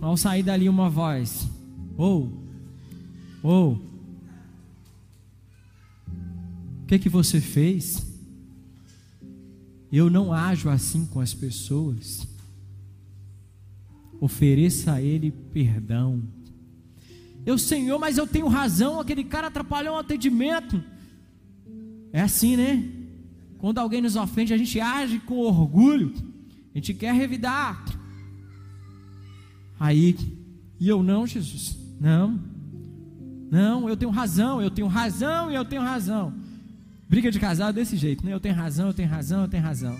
[0.00, 1.48] Ao sair dali uma voz,
[1.96, 2.32] ou,
[3.42, 3.72] ou,
[6.82, 8.06] o que que você fez?
[9.92, 12.26] Eu não ajo assim com as pessoas.
[14.20, 16.22] Ofereça a Ele perdão
[17.48, 20.84] eu, Senhor, mas eu tenho razão, aquele cara atrapalhou o atendimento.
[22.12, 22.86] É assim, né?
[23.56, 26.12] Quando alguém nos ofende, a gente age com orgulho,
[26.74, 27.82] a gente quer revidar.
[29.80, 30.14] Aí,
[30.78, 32.38] e eu não, Jesus, não,
[33.50, 36.34] não, eu tenho razão, eu tenho razão e eu tenho razão.
[37.08, 38.34] Briga de casal desse jeito, né?
[38.34, 39.96] Eu tenho razão, eu tenho razão, eu tenho razão.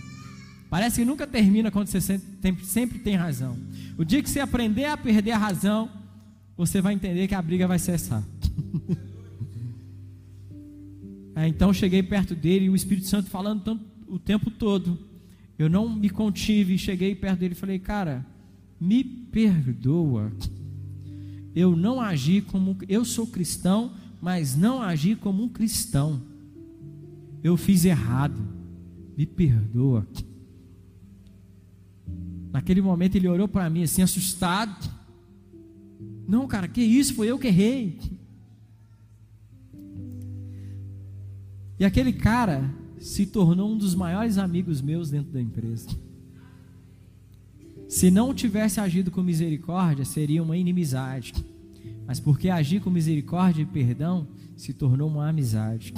[0.68, 2.20] Parece que nunca termina quando você
[2.62, 3.56] sempre tem razão.
[3.96, 5.88] O dia que você aprender a perder a razão,
[6.58, 8.20] você vai entender que a briga vai cessar.
[11.36, 14.98] é, então cheguei perto dele e o Espírito Santo falando tanto, o tempo todo.
[15.56, 18.26] Eu não me contive, cheguei perto dele e falei, cara,
[18.80, 20.32] me perdoa.
[21.54, 26.20] Eu não agi como eu sou cristão, mas não agi como um cristão.
[27.40, 28.40] Eu fiz errado.
[29.16, 30.04] Me perdoa.
[32.52, 34.97] Naquele momento ele orou para mim assim assustado.
[36.28, 37.14] Não, cara, que isso?
[37.14, 37.98] Foi eu que errei.
[41.80, 45.88] E aquele cara se tornou um dos maiores amigos meus dentro da empresa.
[47.88, 51.32] Se não tivesse agido com misericórdia, seria uma inimizade.
[52.06, 55.94] Mas porque agir com misericórdia e perdão se tornou uma amizade.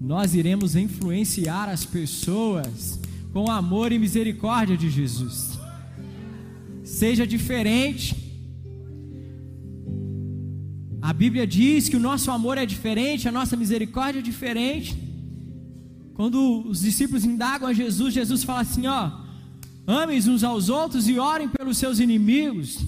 [0.00, 2.98] Nós iremos influenciar as pessoas
[3.34, 5.58] com o amor e misericórdia de Jesus.
[6.82, 8.29] Seja diferente
[11.02, 14.96] a Bíblia diz que o nosso amor é diferente, a nossa misericórdia é diferente.
[16.14, 19.10] Quando os discípulos indagam a Jesus, Jesus fala assim: Ó,
[19.90, 22.78] Amem uns aos outros e orem pelos seus inimigos.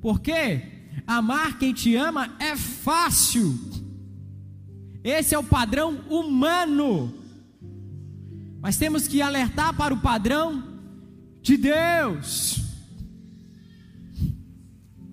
[0.00, 0.62] Porque
[1.06, 3.58] amar quem te ama é fácil.
[5.04, 7.12] Esse é o padrão humano.
[8.62, 10.64] Mas temos que alertar para o padrão
[11.42, 12.60] de Deus.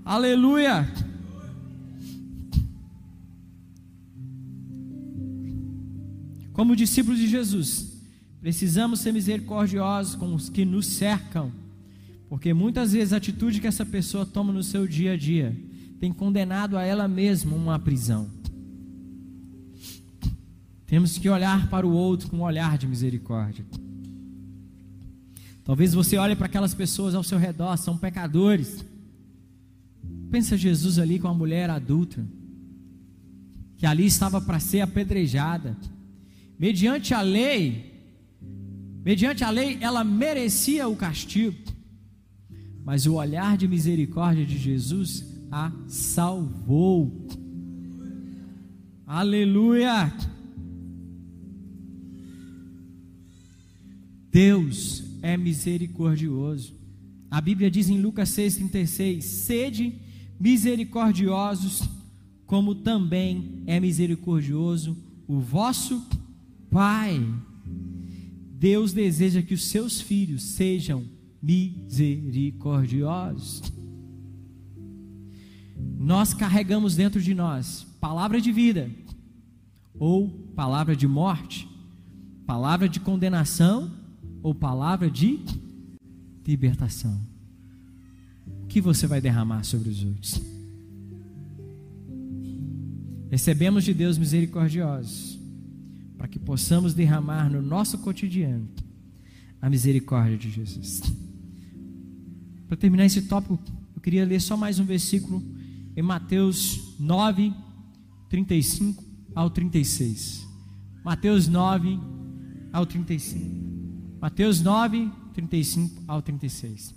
[0.06, 0.90] Aleluia.
[6.58, 8.02] Como discípulos de Jesus,
[8.42, 11.52] precisamos ser misericordiosos com os que nos cercam,
[12.28, 15.56] porque muitas vezes a atitude que essa pessoa toma no seu dia a dia
[16.00, 18.28] tem condenado a ela mesma uma prisão.
[20.88, 23.64] Temos que olhar para o outro com um olhar de misericórdia.
[25.64, 28.84] Talvez você olhe para aquelas pessoas ao seu redor, são pecadores.
[30.32, 32.26] Pensa Jesus ali com a mulher adulta,
[33.78, 35.78] que ali estava para ser apedrejada
[36.58, 37.94] mediante a lei,
[39.04, 41.58] mediante a lei, ela merecia o castigo,
[42.84, 47.28] mas o olhar de misericórdia de Jesus a salvou.
[49.06, 50.12] Aleluia!
[54.32, 56.76] Deus é misericordioso.
[57.30, 60.02] A Bíblia diz em Lucas 6,36: Sede
[60.40, 61.82] misericordiosos,
[62.46, 64.98] como também é misericordioso
[65.28, 66.06] o vosso
[66.70, 67.26] Pai,
[68.60, 71.06] Deus deseja que os seus filhos sejam
[71.42, 73.64] misericordiosos.
[76.00, 78.92] Nós carregamos dentro de nós palavra de vida
[80.00, 81.68] ou palavra de morte,
[82.46, 83.92] palavra de condenação
[84.42, 85.40] ou palavra de
[86.46, 87.20] libertação.
[88.64, 90.42] O que você vai derramar sobre os outros?
[93.30, 95.37] Recebemos de Deus misericordiosos
[96.18, 98.68] para que possamos derramar no nosso cotidiano
[99.62, 101.02] a misericórdia de Jesus.
[102.68, 103.60] Para terminar esse tópico,
[103.96, 105.44] eu queria ler só mais um versículo
[105.96, 107.54] em Mateus 9,
[108.30, 109.04] 35
[109.34, 110.48] ao 36.
[111.04, 112.00] Mateus 9
[112.74, 113.68] ao 35.
[114.20, 116.94] Mateus 9, 35 ao 36.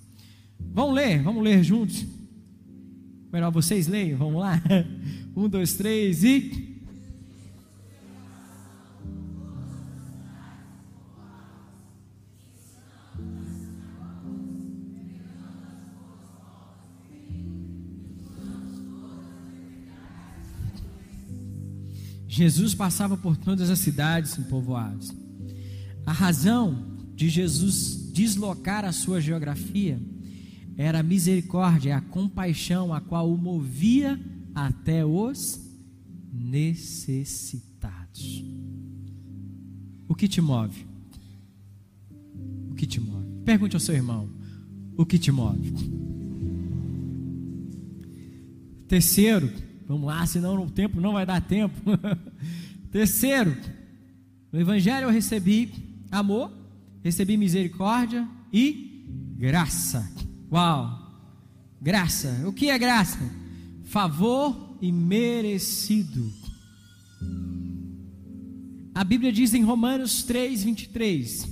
[0.73, 2.05] Vamos ler, vamos ler juntos.
[3.33, 4.61] Melhor vocês leiam, vamos lá.
[5.37, 6.70] Um, dois, três e.
[22.41, 25.13] Jesus passava por todas as cidades e povoados.
[26.07, 30.01] A razão de Jesus deslocar a sua geografia
[30.75, 34.19] era a misericórdia, a compaixão a qual o movia
[34.55, 35.61] até os
[36.33, 37.63] necessitados.
[40.09, 40.87] O que te move?
[42.71, 43.27] O que te move?
[43.45, 44.31] Pergunte ao seu irmão:
[44.97, 45.75] o que te move?
[48.89, 49.53] Terceiro,
[49.91, 51.75] Vamos lá, senão o tempo não vai dar tempo.
[52.93, 53.57] Terceiro,
[54.53, 55.69] no Evangelho eu recebi
[56.13, 56.53] amor,
[57.03, 59.05] recebi misericórdia e
[59.37, 60.09] graça.
[60.53, 60.97] Uau!
[61.83, 62.45] Graça.
[62.47, 63.19] O que é graça?
[63.83, 66.33] Favor e merecido.
[68.95, 71.49] A Bíblia diz em Romanos 3, 23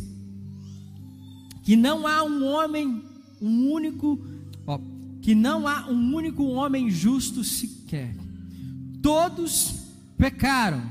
[1.64, 3.02] que não há um homem,
[3.42, 4.24] um único,
[4.64, 4.78] ó,
[5.20, 8.27] que não há um único homem justo sequer
[9.02, 9.74] todos
[10.16, 10.82] pecaram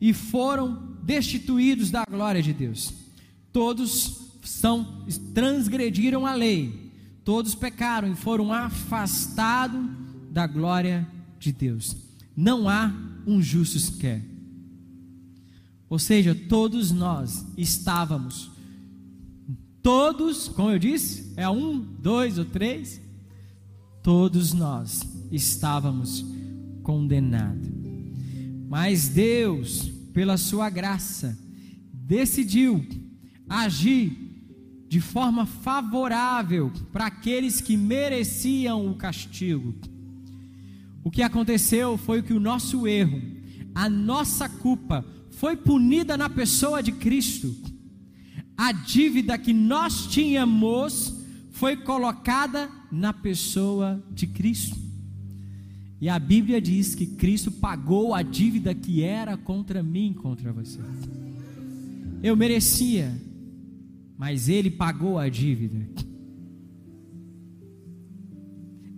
[0.00, 2.92] e foram destituídos da glória de Deus.
[3.52, 6.92] Todos são transgrediram a lei.
[7.24, 9.80] Todos pecaram e foram afastados
[10.30, 11.06] da glória
[11.38, 11.96] de Deus.
[12.36, 12.92] Não há
[13.26, 14.22] um justo sequer.
[15.90, 18.50] Ou seja, todos nós estávamos,
[19.82, 23.00] todos, como eu disse, é um, dois ou três,
[24.02, 26.24] todos nós estávamos
[26.88, 27.70] condenado.
[28.66, 31.38] Mas Deus, pela sua graça,
[31.92, 32.82] decidiu
[33.46, 34.16] agir
[34.88, 39.74] de forma favorável para aqueles que mereciam o castigo.
[41.04, 43.20] O que aconteceu foi que o nosso erro,
[43.74, 47.54] a nossa culpa, foi punida na pessoa de Cristo.
[48.56, 51.14] A dívida que nós tínhamos
[51.50, 54.87] foi colocada na pessoa de Cristo.
[56.00, 60.78] E a Bíblia diz que Cristo pagou a dívida que era contra mim, contra você.
[62.22, 63.20] Eu merecia,
[64.16, 65.88] mas Ele pagou a dívida.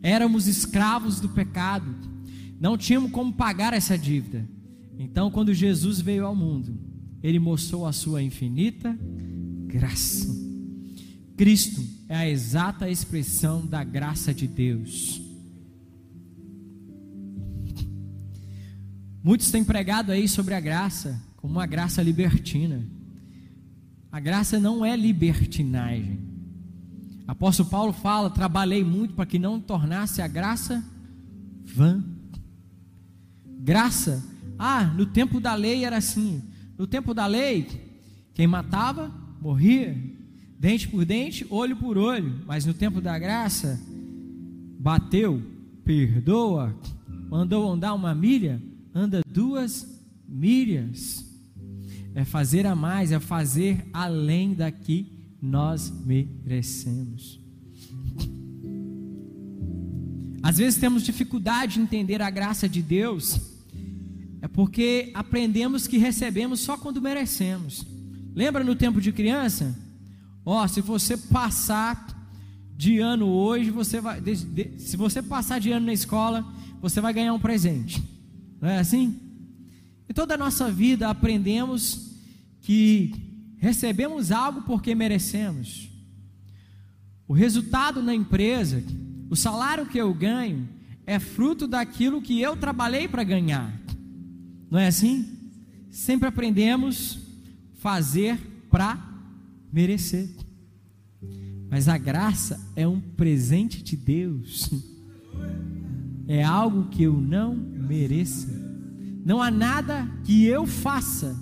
[0.02, 1.94] Éramos escravos do pecado,
[2.58, 4.46] não tínhamos como pagar essa dívida.
[4.98, 6.78] Então, quando Jesus veio ao mundo,
[7.22, 8.98] Ele mostrou a sua infinita
[9.66, 10.28] graça.
[11.36, 15.29] Cristo é a exata expressão da graça de Deus.
[19.22, 22.84] Muitos têm pregado aí sobre a graça como uma graça libertina.
[24.12, 26.18] A graça não é libertinagem.
[27.26, 30.84] Apóstolo Paulo fala: trabalhei muito para que não tornasse a graça
[31.64, 32.02] vã.
[33.62, 34.24] Graça,
[34.58, 36.42] ah, no tempo da lei era assim.
[36.76, 37.66] No tempo da lei,
[38.34, 39.96] quem matava, morria,
[40.58, 42.40] dente por dente, olho por olho.
[42.46, 43.80] Mas no tempo da graça,
[44.78, 45.42] bateu,
[45.84, 46.74] perdoa,
[47.28, 48.60] mandou andar uma milha,
[48.94, 49.86] anda duas
[50.28, 51.24] milhas.
[52.14, 57.40] É fazer a mais, é fazer além da que nós merecemos.
[60.42, 63.40] Às vezes temos dificuldade de entender a graça de Deus,
[64.42, 67.86] é porque aprendemos que recebemos só quando merecemos.
[68.34, 69.76] Lembra no tempo de criança?
[70.44, 72.06] Ó, oh, se você passar
[72.76, 74.20] de ano hoje, você vai,
[74.78, 76.44] se você passar de ano na escola,
[76.80, 78.02] você vai ganhar um presente.
[78.60, 79.18] Não é assim?
[80.08, 82.10] Em toda a nossa vida aprendemos
[82.60, 83.14] que
[83.58, 85.88] recebemos algo porque merecemos.
[87.26, 88.82] O resultado na empresa,
[89.30, 90.68] o salário que eu ganho,
[91.06, 93.72] é fruto daquilo que eu trabalhei para ganhar.
[94.70, 95.38] Não é assim?
[95.90, 97.18] Sempre aprendemos
[97.78, 98.38] fazer
[98.68, 98.98] para
[99.72, 100.28] merecer.
[101.70, 104.70] Mas a graça é um presente de Deus
[106.32, 108.48] é algo que eu não mereça.
[109.24, 111.36] Não há nada que eu faça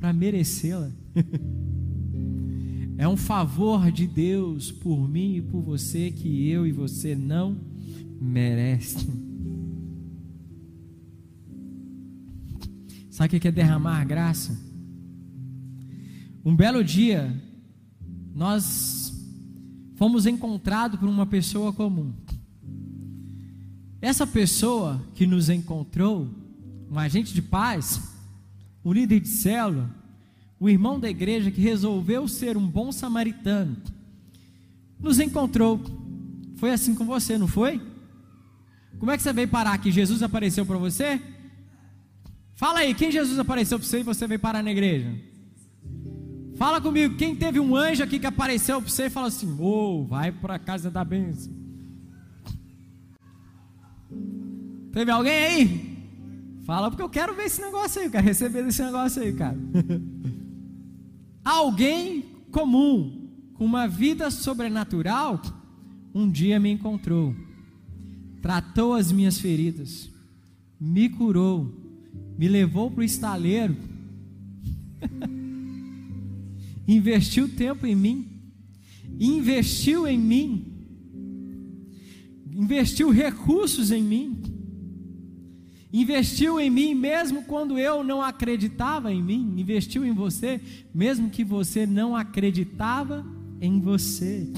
[0.00, 0.90] para merecê-la.
[2.98, 7.56] é um favor de Deus por mim e por você que eu e você não
[8.20, 9.08] merece.
[13.10, 14.58] Sabe o que é derramar graça?
[16.44, 17.32] Um belo dia,
[18.34, 19.14] nós
[19.94, 22.12] fomos encontrados por uma pessoa comum.
[24.00, 26.26] Essa pessoa que nos encontrou,
[26.90, 28.00] um agente de paz,
[28.84, 29.90] um líder de célula,
[30.58, 33.76] o irmão da igreja que resolveu ser um bom samaritano,
[34.98, 35.80] nos encontrou.
[36.56, 37.80] Foi assim com você, não foi?
[38.98, 39.90] Como é que você veio parar aqui?
[39.90, 41.20] Jesus apareceu para você?
[42.54, 45.14] Fala aí, quem Jesus apareceu para você e você veio parar na igreja?
[46.56, 50.02] Fala comigo, quem teve um anjo aqui que apareceu para você e falou assim: Ô,
[50.02, 51.59] oh, vai para a casa da bênção.
[54.92, 55.90] Teve alguém aí?
[56.64, 59.58] Fala porque eu quero ver esse negócio aí, eu quero receber esse negócio aí, cara.
[61.44, 65.40] alguém comum, com uma vida sobrenatural,
[66.14, 67.34] um dia me encontrou,
[68.42, 70.10] tratou as minhas feridas,
[70.80, 71.72] me curou,
[72.38, 73.76] me levou para o estaleiro,
[76.86, 78.26] investiu tempo em mim,
[79.18, 80.66] investiu em mim,
[82.52, 84.49] investiu recursos em mim,
[85.92, 90.60] investiu em mim mesmo quando eu não acreditava em mim, investiu em você
[90.94, 93.24] mesmo que você não acreditava
[93.60, 94.48] em você.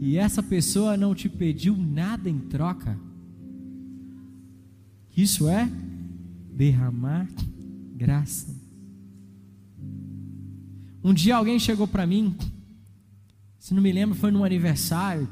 [0.00, 2.98] E essa pessoa não te pediu nada em troca.
[5.16, 5.68] Isso é
[6.52, 7.28] derramar
[7.96, 8.56] graça.
[11.02, 12.36] Um dia alguém chegou para mim,
[13.58, 15.28] se não me lembro, foi num aniversário.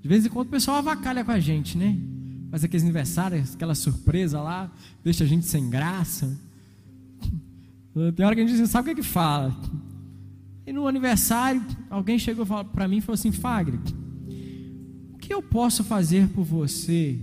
[0.00, 1.98] De vez em quando o pessoal avacalha com a gente, né?
[2.50, 4.72] Faz aqueles aniversários, aquela surpresa lá,
[5.02, 6.38] deixa a gente sem graça.
[8.14, 9.56] Tem hora que a gente não sabe o que é que fala.
[10.66, 13.78] E no aniversário, alguém chegou para mim e falou assim: Fagre,
[15.14, 17.18] o que eu posso fazer por você,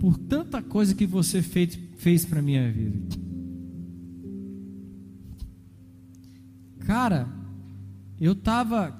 [0.00, 2.98] por tanta coisa que você fez, fez para minha vida?
[6.80, 7.28] Cara,
[8.20, 8.98] eu tava,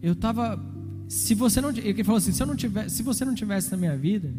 [0.00, 0.56] eu tava
[1.12, 3.76] se você não, ele falou assim, se eu não tivesse, se você não tivesse na
[3.76, 4.32] minha vida,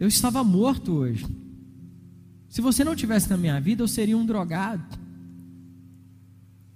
[0.00, 1.26] eu estava morto hoje.
[2.48, 4.98] Se você não tivesse na minha vida, eu seria um drogado.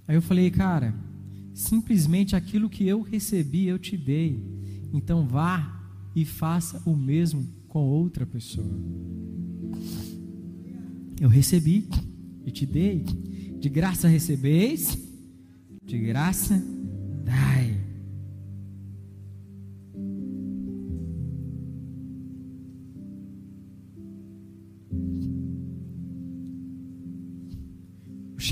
[0.06, 0.94] Aí eu falei, cara,
[1.54, 4.44] simplesmente aquilo que eu recebi, eu te dei.
[4.92, 8.78] Então vá e faça o mesmo com outra pessoa.
[11.18, 11.88] Eu recebi
[12.44, 13.02] e te dei.
[13.58, 14.98] De graça recebeis,
[15.86, 16.62] de graça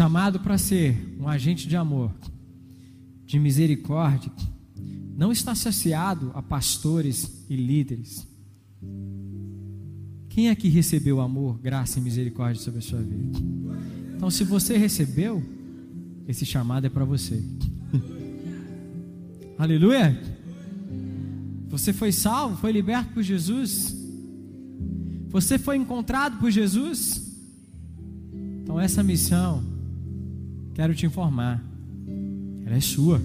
[0.06, 2.14] chamado para ser um agente de amor,
[3.24, 4.30] de misericórdia,
[5.16, 8.24] não está associado a pastores e líderes.
[10.28, 13.36] Quem aqui recebeu amor, graça e misericórdia sobre a sua vida?
[14.14, 15.42] Então, se você recebeu,
[16.28, 17.42] esse chamado é para você.
[19.58, 20.16] Aleluia.
[21.68, 23.92] Você foi salvo, foi liberto por Jesus.
[25.30, 27.26] Você foi encontrado por Jesus.
[28.62, 29.75] Então essa missão,
[30.76, 31.64] quero te informar,
[32.66, 33.18] ela é sua.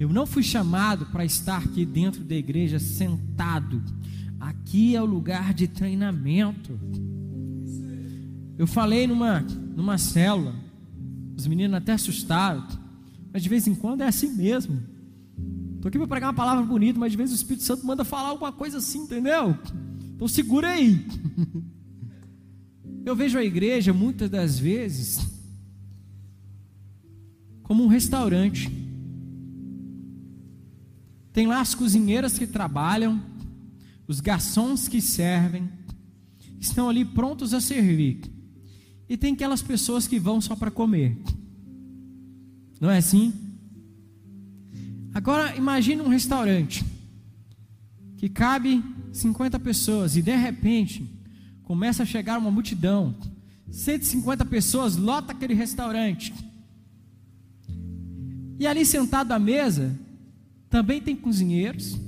[0.00, 3.80] Eu não fui chamado para estar aqui dentro da igreja sentado.
[4.40, 6.76] Aqui é o lugar de treinamento.
[8.58, 9.46] Eu falei numa,
[9.76, 10.56] numa célula,
[11.36, 12.66] os meninos até assustaram,
[13.32, 14.82] mas de vez em quando é assim mesmo.
[15.76, 18.30] Estou aqui para pregar uma palavra bonita, mas de vez o Espírito Santo manda falar
[18.30, 19.56] alguma coisa assim, entendeu?
[20.16, 21.06] Então segura aí.
[23.06, 25.21] Eu vejo a igreja muitas das vezes
[27.72, 28.70] como um restaurante.
[31.32, 33.18] Tem lá as cozinheiras que trabalham,
[34.06, 35.70] os garçons que servem,
[36.60, 38.20] estão ali prontos a servir.
[39.08, 41.16] E tem aquelas pessoas que vão só para comer.
[42.78, 43.32] Não é assim?
[45.14, 46.84] Agora imagine um restaurante
[48.18, 51.10] que cabe 50 pessoas e de repente
[51.62, 53.14] começa a chegar uma multidão.
[53.70, 56.51] 150 pessoas lota aquele restaurante.
[58.62, 59.92] E ali sentado à mesa
[60.70, 61.98] também tem cozinheiros,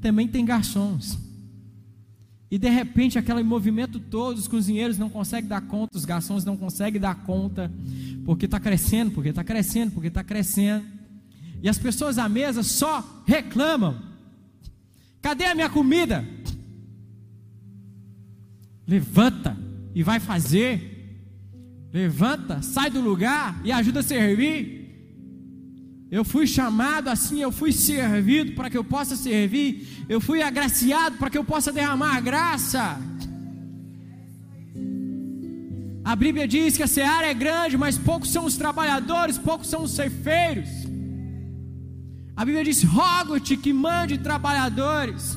[0.00, 1.18] também tem garçons.
[2.50, 6.56] E de repente, aquele movimento todo, os cozinheiros não conseguem dar conta, os garçons não
[6.56, 7.70] conseguem dar conta,
[8.24, 10.86] porque está crescendo, porque está crescendo, porque está crescendo.
[11.62, 14.00] E as pessoas à mesa só reclamam:
[15.20, 16.26] cadê a minha comida?
[18.86, 19.54] Levanta
[19.94, 21.20] e vai fazer.
[21.92, 24.83] Levanta, sai do lugar e ajuda a servir.
[26.16, 29.68] Eu fui chamado assim, eu fui servido para que eu possa servir,
[30.08, 32.84] eu fui agraciado para que eu possa derramar graça.
[36.04, 39.82] A Bíblia diz que a seara é grande, mas poucos são os trabalhadores, poucos são
[39.82, 40.68] os ceifeiros.
[42.36, 45.36] A Bíblia diz: rogo-te que mande trabalhadores.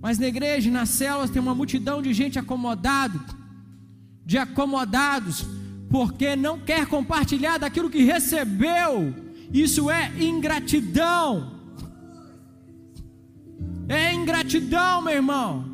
[0.00, 3.20] Mas na igreja, nas células, tem uma multidão de gente acomodado,
[4.24, 5.44] de acomodados,
[5.90, 9.14] porque não quer compartilhar daquilo que recebeu.
[9.52, 11.58] Isso é ingratidão.
[13.88, 15.64] É ingratidão, meu irmão.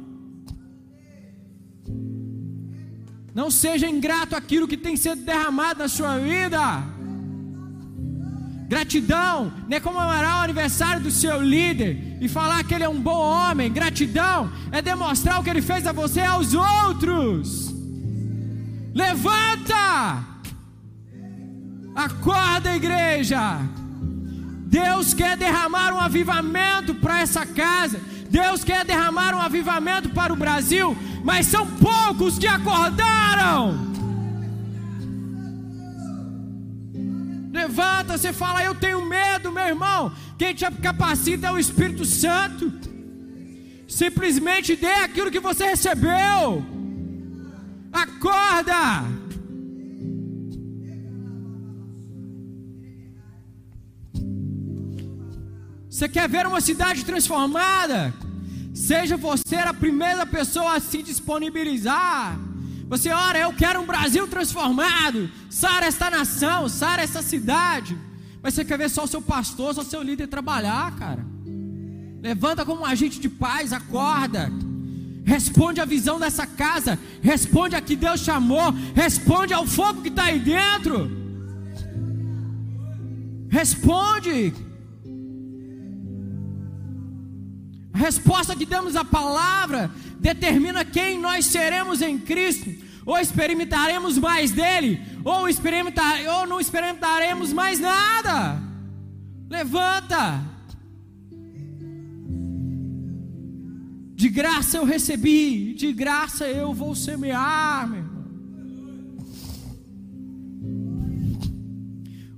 [3.35, 6.85] Não seja ingrato aquilo que tem sido derramado na sua vida.
[8.69, 13.01] Gratidão não é comemorar o aniversário do seu líder e falar que ele é um
[13.01, 13.73] bom homem.
[13.73, 17.74] Gratidão é demonstrar o que ele fez a você e aos outros.
[18.95, 20.25] Levanta!
[21.95, 23.61] Acorda, igreja!
[24.67, 28.01] Deus quer derramar um avivamento para essa casa.
[28.31, 33.93] Deus quer derramar um avivamento para o Brasil, mas são poucos que acordaram.
[37.53, 40.13] Levanta, você fala, eu tenho medo, meu irmão.
[40.37, 42.73] Quem te capacita é o Espírito Santo.
[43.87, 46.74] Simplesmente dê aquilo que você recebeu.
[47.95, 49.05] Acorda!
[55.89, 58.13] Você quer ver uma cidade transformada?
[58.75, 62.37] Seja você a primeira pessoa a se disponibilizar.
[62.89, 65.31] Você ora, eu quero um Brasil transformado.
[65.49, 67.97] Sara esta nação, Sara essa cidade.
[68.43, 71.25] Mas você quer ver só o seu pastor, só o seu líder trabalhar, cara.
[72.21, 74.51] Levanta como um agente de paz, acorda.
[75.25, 76.99] Responde à visão dessa casa.
[77.23, 78.73] Responde a que Deus chamou.
[78.95, 81.11] Responde ao fogo que está aí dentro.
[83.49, 84.53] Responde.
[87.93, 92.71] A resposta que damos à palavra determina quem nós seremos em Cristo.
[93.07, 98.61] Ou experimentaremos mais dele, ou, experimentar, ou não experimentaremos mais nada.
[99.49, 100.54] Levanta.
[104.25, 108.25] De graça eu recebi, de graça eu vou semear, meu irmão.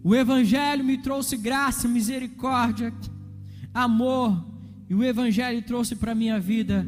[0.02, 2.92] O Evangelho me trouxe graça, misericórdia,
[3.72, 4.44] amor,
[4.90, 6.84] e o Evangelho trouxe para a minha vida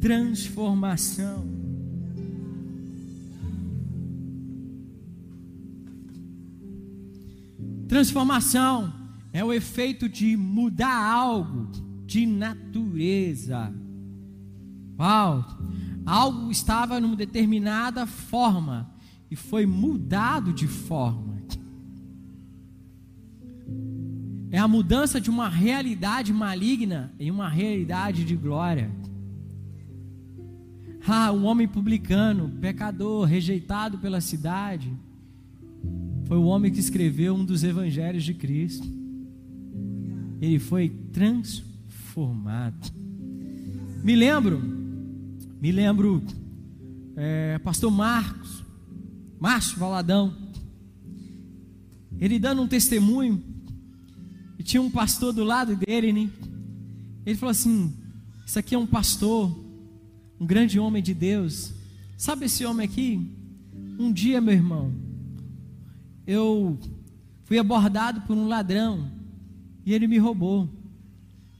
[0.00, 1.46] transformação.
[7.86, 8.92] Transformação
[9.32, 11.70] é o efeito de mudar algo
[12.04, 13.72] de natureza.
[15.00, 15.46] Uau!
[16.04, 18.90] Algo estava numa determinada forma
[19.30, 21.40] e foi mudado de forma.
[24.50, 28.90] É a mudança de uma realidade maligna em uma realidade de glória.
[31.06, 34.92] Ah, um homem publicano, pecador, rejeitado pela cidade,
[36.26, 38.86] foi o homem que escreveu um dos evangelhos de Cristo.
[40.40, 42.92] ele foi transformado.
[44.02, 44.79] Me lembro,
[45.60, 46.22] me lembro,
[47.14, 48.64] é, pastor Marcos,
[49.38, 50.34] Márcio Valadão,
[52.18, 53.42] ele dando um testemunho,
[54.58, 56.30] e tinha um pastor do lado dele, né?
[57.26, 57.94] Ele falou assim:
[58.46, 59.54] Isso aqui é um pastor,
[60.38, 61.72] um grande homem de Deus.
[62.16, 63.30] Sabe esse homem aqui?
[63.98, 64.92] Um dia, meu irmão,
[66.26, 66.78] eu
[67.44, 69.10] fui abordado por um ladrão
[69.84, 70.68] e ele me roubou.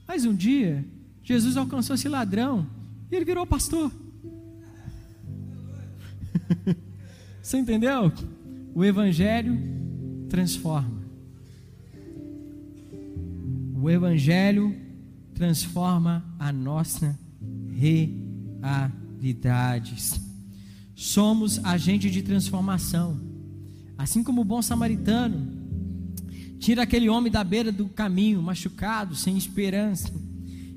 [0.07, 0.85] Mas um dia,
[1.23, 2.67] Jesus alcançou esse ladrão
[3.11, 3.91] e ele virou pastor.
[7.41, 8.13] Você entendeu?
[8.73, 9.59] O Evangelho
[10.29, 11.01] transforma.
[13.75, 14.73] O Evangelho
[15.33, 17.19] transforma a nossa
[18.61, 19.95] realidade.
[20.95, 23.19] Somos agente de transformação.
[23.97, 25.59] Assim como o bom samaritano
[26.59, 30.13] tira aquele homem da beira do caminho, machucado, sem esperança,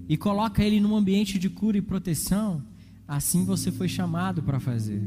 [0.09, 2.62] e coloca ele num ambiente de cura e proteção,
[3.07, 5.02] assim você foi chamado para fazer.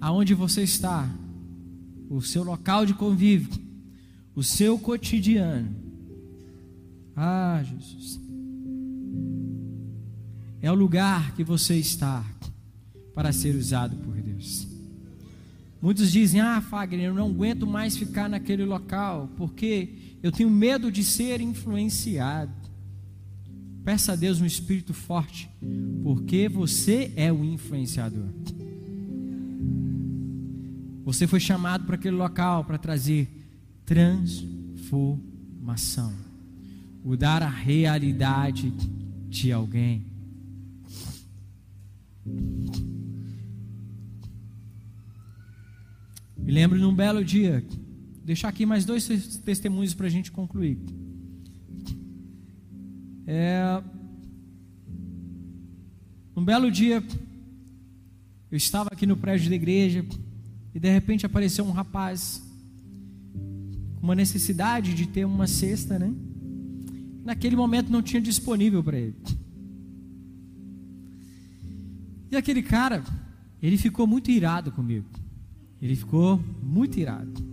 [0.00, 1.08] Aonde você está,
[2.10, 3.62] o seu local de convívio,
[4.34, 5.74] o seu cotidiano.
[7.14, 8.20] Ah, Jesus.
[10.60, 12.24] É o lugar que você está
[13.14, 14.21] para ser usado por.
[15.82, 20.92] Muitos dizem: Ah, Fagner, eu não aguento mais ficar naquele local, porque eu tenho medo
[20.92, 22.52] de ser influenciado.
[23.84, 25.50] Peça a Deus um espírito forte,
[26.04, 28.28] porque você é o influenciador.
[31.04, 33.28] Você foi chamado para aquele local para trazer
[33.84, 36.12] transformação,
[37.04, 38.72] mudar a realidade
[39.28, 40.06] de alguém.
[46.42, 47.64] Me lembro num belo dia,
[48.24, 49.06] deixar aqui mais dois
[49.44, 50.76] testemunhos para a gente concluir.
[53.24, 53.80] É,
[56.36, 57.00] um belo dia,
[58.50, 60.04] eu estava aqui no prédio da igreja
[60.74, 62.42] e de repente apareceu um rapaz
[63.94, 66.12] com uma necessidade de ter uma cesta, né?
[67.24, 69.14] Naquele momento não tinha disponível para ele.
[72.32, 73.04] E aquele cara,
[73.62, 75.21] ele ficou muito irado comigo.
[75.82, 77.44] Ele ficou muito irado.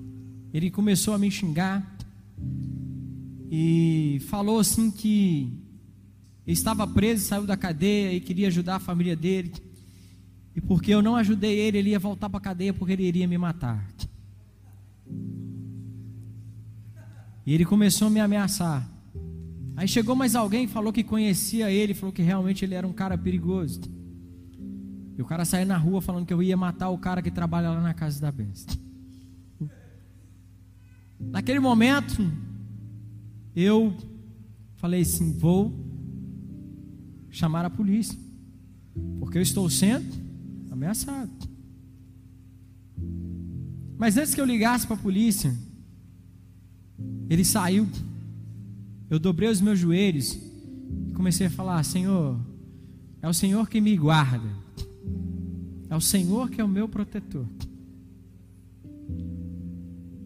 [0.53, 1.97] Ele começou a me xingar
[3.49, 5.51] e falou assim que
[6.45, 9.51] estava preso, saiu da cadeia e queria ajudar a família dele.
[10.55, 13.27] E porque eu não ajudei ele, ele ia voltar para a cadeia porque ele iria
[13.27, 13.83] me matar.
[17.47, 18.87] E ele começou a me ameaçar.
[19.75, 23.17] Aí chegou mais alguém, falou que conhecia ele, falou que realmente ele era um cara
[23.17, 23.81] perigoso.
[25.19, 27.71] E o cara saiu na rua falando que eu ia matar o cara que trabalha
[27.71, 28.73] lá na casa da besta.
[31.19, 32.25] Naquele momento,
[33.53, 33.93] eu
[34.77, 35.73] falei assim: vou
[37.29, 38.17] chamar a polícia,
[39.19, 40.07] porque eu estou sendo
[40.71, 41.29] ameaçado.
[43.97, 45.53] Mas antes que eu ligasse para a polícia,
[47.29, 47.85] ele saiu.
[49.09, 50.39] Eu dobrei os meus joelhos
[51.09, 52.39] e comecei a falar: Senhor,
[53.21, 54.58] é o Senhor que me guarda.
[55.89, 57.45] É o Senhor que é o meu protetor.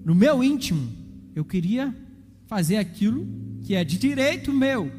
[0.03, 0.89] No meu íntimo,
[1.33, 1.95] eu queria
[2.47, 3.25] fazer aquilo
[3.63, 4.91] que é de direito meu.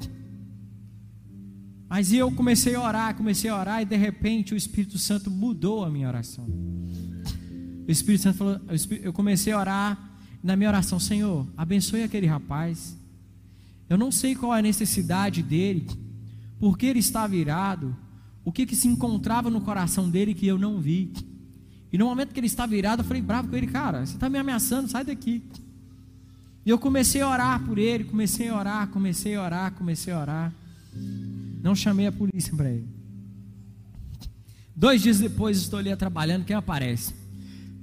[1.88, 5.84] Mas eu comecei a orar, comecei a orar e de repente o Espírito Santo mudou
[5.84, 6.46] a minha oração.
[7.86, 8.60] O Espírito Santo falou,
[9.02, 10.10] eu comecei a orar
[10.42, 12.96] na minha oração, Senhor, abençoe aquele rapaz.
[13.88, 15.86] Eu não sei qual é a necessidade dele,
[16.58, 17.96] porque ele está virado,
[18.44, 21.12] o que, que se encontrava no coração dele que eu não vi.
[21.92, 24.28] E no momento que ele está virado, eu falei bravo com ele, cara, você está
[24.28, 25.42] me ameaçando, sai daqui.
[26.66, 30.20] E eu comecei a orar por ele, comecei a orar, comecei a orar, comecei a
[30.20, 30.52] orar.
[31.62, 32.88] Não chamei a polícia para ele.
[34.76, 37.14] Dois dias depois estou ali trabalhando, quem aparece?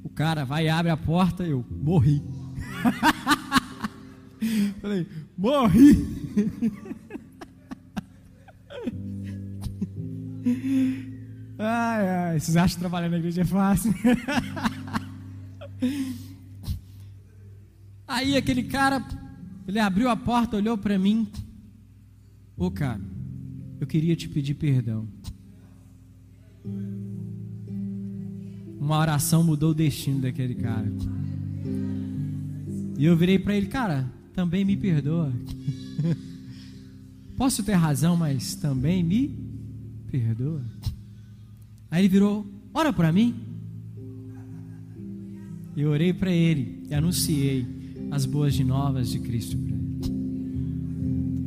[0.03, 2.21] O cara vai e abre a porta, eu morri.
[4.81, 5.07] Falei,
[5.37, 6.91] morri.
[11.57, 13.93] Ai, ai, vocês acham que trabalhar na igreja é fácil?
[18.07, 19.05] Aí aquele cara,
[19.67, 21.27] ele abriu a porta, olhou para mim.
[22.57, 23.01] Ô cara,
[23.79, 25.07] eu queria te pedir perdão.
[28.79, 30.91] Uma oração mudou o destino daquele cara.
[32.97, 35.31] E eu virei para ele, cara, também me perdoa.
[37.37, 39.50] Posso ter razão, mas também me
[40.11, 40.61] perdoa.
[41.89, 43.33] Aí ele virou, ora para mim.
[45.75, 47.65] E orei para ele e anunciei
[48.11, 49.81] as boas de novas de Cristo para ele.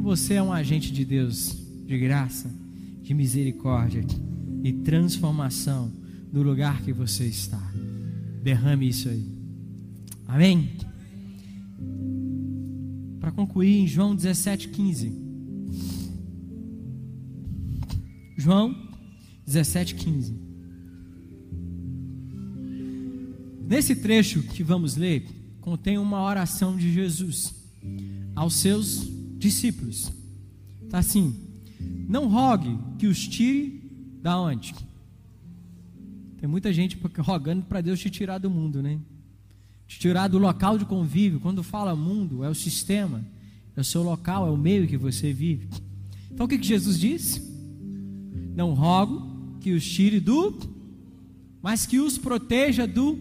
[0.01, 1.57] Você é um agente de Deus,
[1.87, 2.51] de graça,
[3.03, 4.05] de misericórdia
[4.63, 5.93] e transformação
[6.33, 7.61] no lugar que você está.
[8.43, 9.25] Derrame isso aí.
[10.27, 10.71] Amém?
[13.21, 15.24] Para concluir, em João 17,15.
[18.37, 18.75] João
[19.49, 20.35] 17,15.
[23.67, 25.27] Nesse trecho que vamos ler,
[25.61, 27.55] contém uma oração de Jesus
[28.35, 29.09] aos seus
[29.39, 30.13] discípulos.
[30.83, 31.35] Está assim:
[32.09, 33.83] Não rogue que os tire
[34.23, 34.75] da onde?
[36.39, 38.99] Tem muita gente rogando para Deus te tirar do mundo, né?
[39.87, 41.41] Te tirar do local de convívio.
[41.41, 43.25] Quando fala mundo, é o sistema,
[43.75, 45.69] é o seu local, é o meio que você vive.
[46.31, 47.54] Então o que, que Jesus disse?
[48.55, 50.59] Não rogo que os tire do,
[51.63, 53.19] mas que os proteja do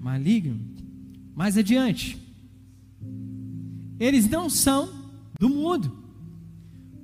[0.00, 0.60] maligno.
[1.34, 2.18] Mais adiante,
[3.98, 4.88] eles não são
[5.38, 5.90] do mundo,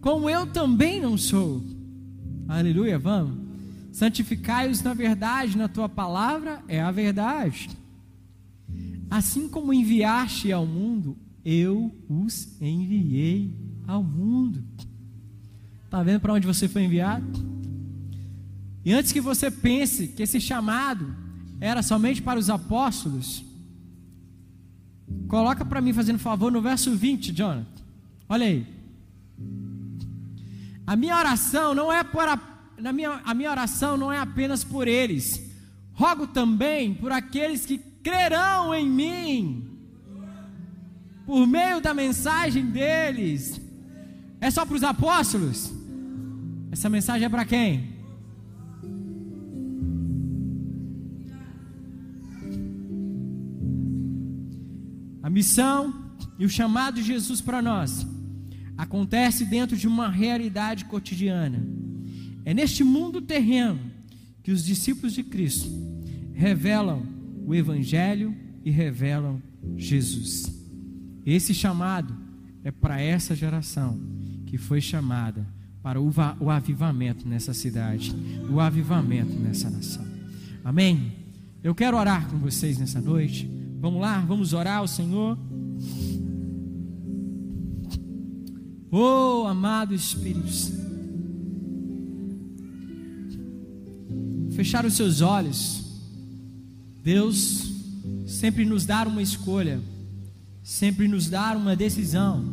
[0.01, 1.63] como eu também não sou.
[2.47, 3.47] Aleluia, vamos.
[3.93, 7.71] Santificai-os na verdade, na tua palavra é a verdade.
[9.09, 13.51] Assim como enviaste ao mundo, eu os enviei
[13.87, 14.63] ao mundo.
[15.97, 17.25] Está vendo para onde você foi enviado?
[18.85, 21.17] E antes que você pense que esse chamado
[21.59, 23.43] era somente para os apóstolos,
[25.27, 27.83] coloca para mim fazendo favor no verso 20, Jonathan.
[28.29, 28.67] Olha aí.
[30.87, 32.39] A minha oração não é para
[32.77, 35.51] na minha, a minha oração não é apenas por eles.
[35.95, 39.79] Rogo também por aqueles que crerão em mim.
[41.25, 43.59] Por meio da mensagem deles.
[44.43, 45.76] É só para os apóstolos?
[46.71, 47.97] Essa mensagem é para quem?
[55.23, 55.95] A missão
[56.39, 58.07] e o chamado de Jesus para nós
[58.77, 61.67] acontece dentro de uma realidade cotidiana.
[62.45, 63.81] É neste mundo terreno
[64.43, 65.69] que os discípulos de Cristo
[66.33, 67.05] revelam
[67.45, 69.43] o Evangelho e revelam
[69.77, 70.45] Jesus.
[71.25, 72.17] Esse chamado
[72.63, 73.99] é para essa geração
[74.47, 75.47] que foi chamada
[75.87, 78.13] para o, avivamento nessa cidade,
[78.51, 80.05] o avivamento nessa nação.
[80.65, 81.13] Amém?
[81.63, 83.49] Eu quero orar com vocês nessa noite.
[83.79, 85.39] Vamos lá, vamos orar ao Senhor.
[88.91, 90.91] Oh, amado Espírito Santo.
[94.57, 95.85] Fechar os seus olhos.
[97.01, 97.73] Deus
[98.27, 99.81] sempre nos dá uma escolha,
[100.65, 102.45] sempre nos dá uma decisão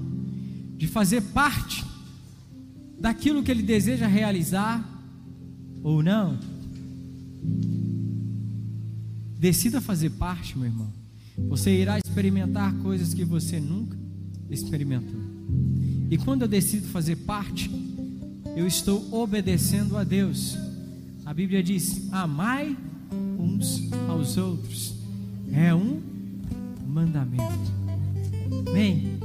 [0.77, 1.92] de fazer parte
[3.03, 4.81] daquilo que Ele deseja realizar
[5.83, 6.39] ou não.
[9.37, 10.89] Decida fazer parte, meu irmão.
[11.49, 13.97] Você irá experimentar coisas que você nunca
[14.49, 15.19] experimentou.
[16.09, 17.69] E quando eu decido fazer parte,
[18.55, 20.57] eu estou obedecendo a Deus.
[21.25, 22.77] A Bíblia diz: amai
[23.37, 24.95] uns aos outros.
[25.51, 26.01] É um
[26.87, 27.73] mandamento.
[28.71, 29.19] Bem,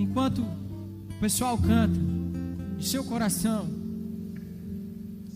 [0.00, 2.11] enquanto o pessoal canta,
[2.82, 3.68] de seu coração,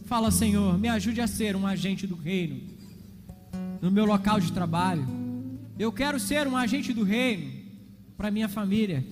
[0.05, 2.61] fala: Senhor, me ajude a ser um agente do reino
[3.81, 5.07] no meu local de trabalho.
[5.79, 7.51] Eu quero ser um agente do reino
[8.17, 9.05] para minha família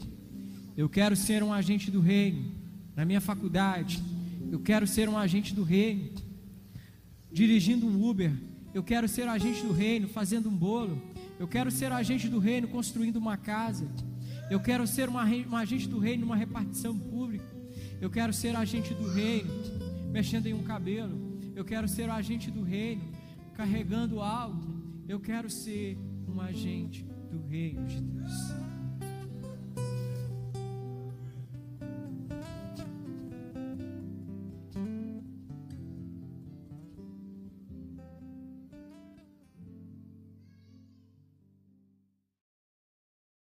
[0.76, 2.50] eu quero ser um agente do reino
[2.96, 4.02] na minha faculdade.
[4.50, 6.10] Eu quero ser um agente do reino
[7.30, 8.32] dirigindo um Uber.
[8.72, 11.00] Eu quero ser um agente do reino fazendo um bolo.
[11.38, 13.88] Eu quero ser um agente do reino construindo uma casa.
[14.50, 17.23] Eu quero ser um agente do reino numa repartição pública.
[18.04, 19.50] Eu quero ser agente do reino
[20.12, 21.40] mexendo em um cabelo.
[21.56, 23.00] Eu quero ser agente do reino
[23.54, 24.62] carregando algo.
[25.08, 25.96] Eu quero ser
[26.28, 28.63] um agente do reino de Deus.